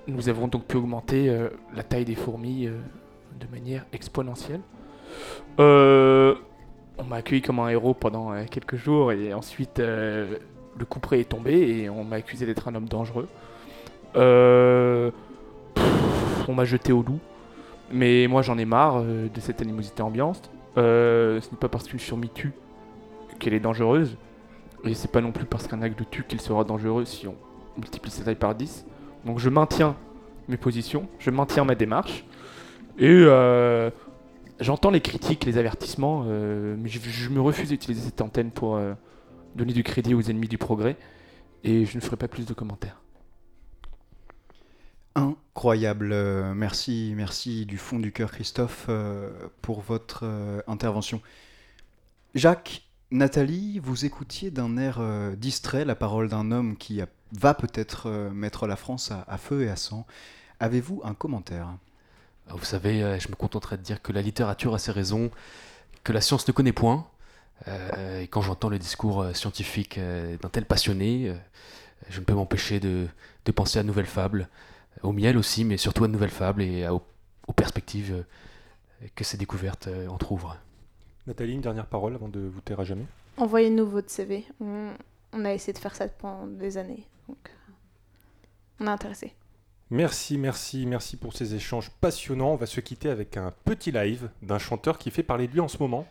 Nous 0.07 0.29
avons 0.29 0.47
donc 0.47 0.65
pu 0.65 0.77
augmenter 0.77 1.29
euh, 1.29 1.49
la 1.75 1.83
taille 1.83 2.05
des 2.05 2.15
fourmis 2.15 2.67
de 2.67 3.47
manière 3.51 3.85
exponentielle. 3.93 4.61
On 5.59 7.05
m'a 7.05 7.17
accueilli 7.17 7.43
comme 7.43 7.59
un 7.61 7.69
héros 7.69 7.95
pendant 7.95 8.45
quelques 8.45 8.77
jours 8.77 9.11
et 9.11 9.33
ensuite 9.33 9.79
le 9.79 10.85
coup 10.89 11.01
près 11.01 11.21
est 11.21 11.29
tombé 11.29 11.55
et 11.55 11.89
on 11.89 12.05
m'a 12.05 12.17
accusé 12.17 12.45
d'être 12.45 12.69
un 12.69 12.75
homme 12.75 12.89
dangereux. 12.89 13.29
On 14.15 15.13
m'a 16.55 16.65
jeté 16.65 16.93
au 16.93 17.03
loup, 17.03 17.21
mais 17.93 18.27
moi 18.29 18.43
j'en 18.43 18.59
ai 18.59 18.65
marre 18.65 18.99
euh, 18.99 19.29
de 19.29 19.41
cette 19.41 19.61
animosité 19.61 20.03
ambiante. 20.03 20.51
Euh, 20.77 21.41
ce 21.41 21.51
n'est 21.51 21.57
pas 21.57 21.69
parce 21.69 21.89
qu'une 21.89 21.99
fourmi 21.99 22.29
tue 22.29 22.53
qu'elle 23.39 23.55
est 23.55 23.61
dangereuse, 23.61 24.17
et 24.85 24.95
c'est 24.95 25.11
pas 25.11 25.21
non 25.21 25.33
plus 25.33 25.45
parce 25.45 25.67
qu'un 25.67 25.83
acte 25.83 26.03
tue 26.11 26.23
qu'elle 26.25 26.41
sera 26.41 26.65
dangereuse 26.65 27.09
si 27.09 27.27
on 27.27 27.35
multiplie 27.77 28.11
sa 28.11 28.25
taille 28.25 28.35
par 28.35 28.55
10. 28.55 28.87
Donc 29.25 29.39
je 29.39 29.49
maintiens 29.49 29.97
mes 30.49 30.57
positions, 30.57 31.09
je 31.19 31.31
maintiens 31.31 31.65
ma 31.65 31.75
démarche, 31.75 32.25
et 32.99 33.09
euh, 33.09 33.91
j'entends 34.61 34.91
les 34.91 35.01
critiques, 35.01 35.45
les 35.45 35.59
avertissements, 35.59 36.25
mais 36.25 36.89
je, 36.89 37.31
me 37.31 37.41
refuse 37.41 37.71
d'utiliser 37.71 38.07
cette 38.07 38.21
antenne 38.21 38.51
pour 38.51 38.79
donner 39.55 39.73
du 39.73 39.83
crédit 39.83 40.15
aux 40.15 40.23
ennemis 40.23 40.49
du 40.49 40.59
progrès, 40.59 40.97
et 41.65 41.85
je 41.85 41.97
ne 41.97 42.03
ferai 42.03 42.17
pas 42.17 42.29
plus 42.29 42.47
de 42.47 42.55
commentaires. 42.55 43.01
Incroyable. 45.15 46.11
Euh, 46.13 46.55
merci, 46.55 47.13
merci 47.17 47.67
du 47.67 47.79
fond 47.79 47.99
du 47.99 48.13
cœur, 48.13 48.31
Christophe, 48.31 48.87
euh, 48.89 49.31
pour 49.61 49.81
votre 49.81 50.21
euh, 50.23 50.63
intervention. 50.69 51.21
Jacques, 52.35 52.83
Nathalie, 53.11 53.81
vous 53.81 54.05
écoutiez 54.05 54.53
d'un 54.53 54.77
air 54.77 55.01
distrait 55.37 55.85
la 55.85 55.97
parole 55.97 56.29
d'un 56.29 56.53
homme 56.53 56.77
qui 56.77 57.01
va 57.33 57.55
peut-être 57.55 58.09
mettre 58.33 58.69
la 58.69 58.77
France 58.77 59.11
à, 59.11 59.37
feu 59.37 59.65
et 59.65 59.69
à 59.69 59.75
sang. 59.75 60.07
Avez-vous 60.61 61.01
un 61.03 61.15
commentaire? 61.15 61.75
Ah, 62.49 62.53
Vous 62.55 62.65
savez, 62.65 63.19
je 63.19 63.27
me 63.27 63.35
contenterai 63.35 63.79
de 63.79 63.83
dire 63.83 64.01
que 64.01 64.13
la 64.13 64.23
littérature 64.23 64.77
a 64.77 64.79
ses 64.79 64.93
raisons, 64.93 65.33
que 66.05 66.13
la 66.13 66.21
science 66.21 66.47
ne 66.47 66.53
connaît 66.53 66.73
point. 66.73 67.09
Et 67.67 68.29
quand 68.29 68.43
j'entends 68.43 68.69
le 68.69 68.79
discours 68.79 69.27
scientifique 69.35 69.99
d'un 69.99 70.49
tel 70.49 70.65
passionné, 70.65 71.35
je 72.11 72.21
ne 72.21 72.25
peux 72.25 72.35
m'empêcher 72.35 72.79
de, 72.79 73.09
de 73.45 73.51
penser 73.51 73.81
à 73.81 73.83
nouvelles 73.83 74.07
fables, 74.07 74.49
au 75.03 75.13
miel 75.13 75.37
aussi, 75.39 75.65
mais 75.65 75.77
surtout 75.77 76.05
à 76.05 76.07
de 76.09 76.13
nouvelles 76.13 76.31
fables 76.31 76.63
et 76.63 76.85
à- 76.85 76.95
aux, 76.95 77.03
aux 77.47 77.53
perspectives 77.53 78.13
euh, 79.03 79.07
que 79.15 79.25
ces 79.25 79.37
découvertes 79.37 79.87
euh, 79.89 80.09
entrouvrent. 80.09 80.57
Nathalie, 81.27 81.53
une 81.55 81.61
dernière 81.61 81.87
parole 81.87 82.15
avant 82.15 82.29
de 82.29 82.41
vous 82.41 82.61
taire 82.61 82.81
à 82.81 82.85
jamais? 82.85 83.05
Envoyez-nous 83.37 83.87
votre 83.87 84.11
CV. 84.11 84.45
On, 84.61 84.91
on 85.33 85.45
a 85.45 85.53
essayé 85.53 85.73
de 85.73 85.79
faire 85.79 85.95
ça 85.95 86.09
pendant 86.09 86.47
des 86.47 86.77
années. 86.77 87.05
Donc, 87.29 87.39
on 88.81 88.87
est 88.87 88.91
intéressé. 88.91 89.33
Merci, 89.91 90.39
merci, 90.39 90.87
merci 90.87 91.17
pour 91.17 91.33
ces 91.35 91.55
échanges 91.55 91.91
passionnants. 92.01 92.53
On 92.53 92.57
va 92.57 92.67
se 92.67 92.81
quitter 92.81 93.11
avec 93.11 93.37
un 93.37 93.53
petit 93.65 93.91
live 93.91 94.31
d'un 94.43 94.59
chanteur 94.59 94.99
qui 94.99 95.11
fait 95.11 95.23
parler 95.23 95.49
de 95.49 95.53
lui 95.53 95.61
en 95.61 95.69
ce 95.69 95.79
moment. 95.79 96.07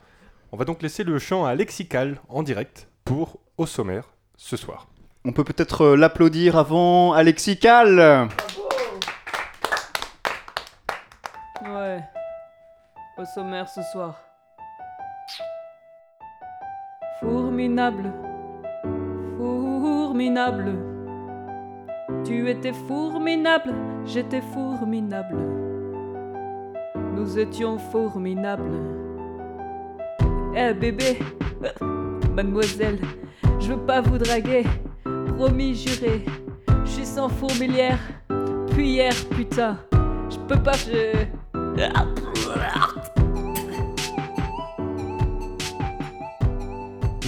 On 0.51 0.57
va 0.57 0.65
donc 0.65 0.81
laisser 0.81 1.03
le 1.03 1.17
chant 1.19 1.45
à 1.45 1.55
Lexical 1.55 2.19
en 2.27 2.43
direct 2.43 2.87
pour 3.05 3.37
Au 3.57 3.65
sommaire 3.65 4.09
ce 4.37 4.57
soir. 4.57 4.87
On 5.25 5.31
peut 5.33 5.43
peut-être 5.43 5.81
euh, 5.81 5.95
l'applaudir 5.95 6.57
avant 6.57 7.13
Alexis 7.13 7.57
Ouais. 11.61 12.01
Au 13.17 13.25
sommaire 13.25 13.67
ce 13.67 13.81
soir. 13.91 14.15
Formidable. 17.19 18.13
Formidable. 19.37 20.77
Tu 22.23 22.49
étais 22.49 22.71
formidable, 22.71 23.73
j'étais 24.05 24.41
formidable. 24.41 25.37
Nous 27.13 27.37
étions 27.37 27.77
formidables. 27.77 28.79
Eh 30.55 30.73
bébé, 30.73 31.19
mademoiselle, 32.35 32.99
je 33.59 33.73
veux 33.73 33.85
pas 33.85 33.99
vous 33.99 34.17
draguer. 34.17 34.63
Promis, 35.35 35.75
juré. 35.75 36.23
Je 36.85 36.89
suis 36.89 37.05
sans 37.05 37.29
fourmilière. 37.29 37.99
Puis 38.71 38.91
hier, 38.91 39.13
putain. 39.35 39.77
Je 40.29 40.37
peux 40.47 40.61
pas. 40.61 40.73
Je... 40.73 41.25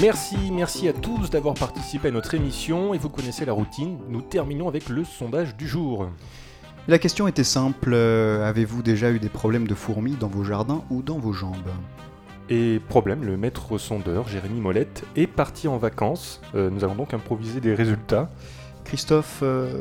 Merci, 0.02 0.52
merci 0.52 0.88
à 0.88 0.94
tous 0.94 1.30
d'avoir 1.30 1.54
participé 1.54 2.08
à 2.08 2.12
notre 2.12 2.34
émission 2.34 2.94
et 2.96 2.98
vous 2.98 3.10
connaissez 3.10 3.46
la 3.46 3.54
routine. 3.54 4.00
Nous 4.10 4.22
terminons 4.22 4.68
avec 4.68 4.90
le 4.90 5.04
sondage 5.04 5.56
du 5.56 5.68
jour. 5.68 6.10
La 6.88 6.98
question 6.98 7.28
était 7.28 7.44
simple. 7.44 7.92
euh, 7.94 8.44
Avez-vous 8.44 8.82
déjà 8.82 9.12
eu 9.12 9.20
des 9.20 9.30
problèmes 9.30 9.68
de 9.68 9.76
fourmis 9.76 10.16
dans 10.20 10.28
vos 10.28 10.44
jardins 10.44 10.84
ou 10.90 11.04
dans 11.04 11.20
vos 11.20 11.34
jambes? 11.34 11.70
Et 12.50 12.82
problème, 12.90 13.24
le 13.24 13.38
maître 13.38 13.78
sondeur, 13.78 14.28
Jérémy 14.28 14.60
Molette, 14.60 15.04
est 15.16 15.28
parti 15.28 15.68
en 15.68 15.78
vacances. 15.78 16.42
Euh, 16.56 16.72
nous 16.72 16.84
allons 16.84 16.96
donc 16.96 17.14
improviser 17.14 17.62
des 17.62 17.76
résultats. 17.76 18.32
Christophe, 18.84 19.40
euh, 19.44 19.72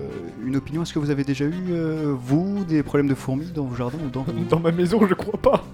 une 0.44 0.56
opinion 0.56 0.82
Est-ce 0.82 0.92
que 0.92 0.98
vous 0.98 1.10
avez 1.10 1.24
déjà 1.24 1.44
eu, 1.44 1.54
euh, 1.70 2.14
vous, 2.18 2.64
des 2.64 2.82
problèmes 2.82 3.08
de 3.08 3.14
fourmis 3.14 3.46
dans 3.46 3.64
vos 3.64 3.74
jardins 3.76 3.98
ou 4.04 4.08
dans 4.10 4.22
vos... 4.22 4.32
Dans 4.32 4.60
ma 4.60 4.72
maison, 4.72 5.06
je 5.06 5.14
crois 5.14 5.40
pas. 5.40 5.64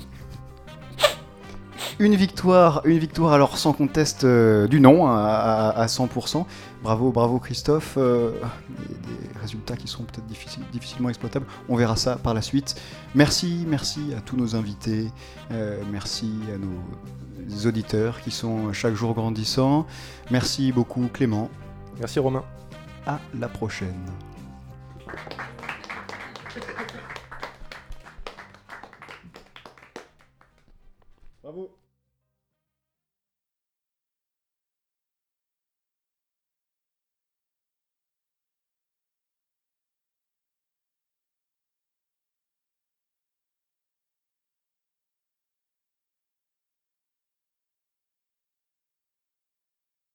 Une 1.99 2.15
victoire, 2.15 2.83
une 2.85 2.99
victoire 2.99 3.33
alors 3.33 3.57
sans 3.57 3.73
conteste 3.73 4.25
euh, 4.25 4.67
du 4.69 4.81
nom 4.81 5.07
à, 5.07 5.15
à- 5.15 5.81
à 5.81 5.87
100%. 5.87 6.45
Bravo, 6.83 7.11
bravo 7.11 7.39
Christophe. 7.39 7.95
Euh, 7.97 8.33
des, 8.69 8.95
des 9.33 9.39
résultats 9.41 9.77
qui 9.77 9.89
sont 9.89 10.03
peut-être 10.05 10.27
difficilement 10.73 11.09
exploitables. 11.09 11.47
On 11.71 11.77
verra 11.77 11.97
ça 11.97 12.17
par 12.17 12.35
la 12.35 12.43
suite. 12.43 12.75
Merci, 13.15 13.65
merci 13.67 14.13
à 14.17 14.21
tous 14.21 14.37
nos 14.37 14.55
invités. 14.57 15.09
Euh, 15.53 15.81
merci 15.91 16.31
à 16.55 16.59
nos 16.59 17.67
auditeurs 17.67 18.21
qui 18.21 18.31
sont 18.31 18.75
chaque 18.75 18.95
jour 18.95 19.15
grandissants. 19.15 19.87
Merci 20.31 20.73
beaucoup 20.73 21.09
Clément. 21.11 21.49
Merci 21.99 22.19
Romain. 22.19 22.43
À 23.07 23.21
la 23.39 23.49
prochaine. 23.49 24.11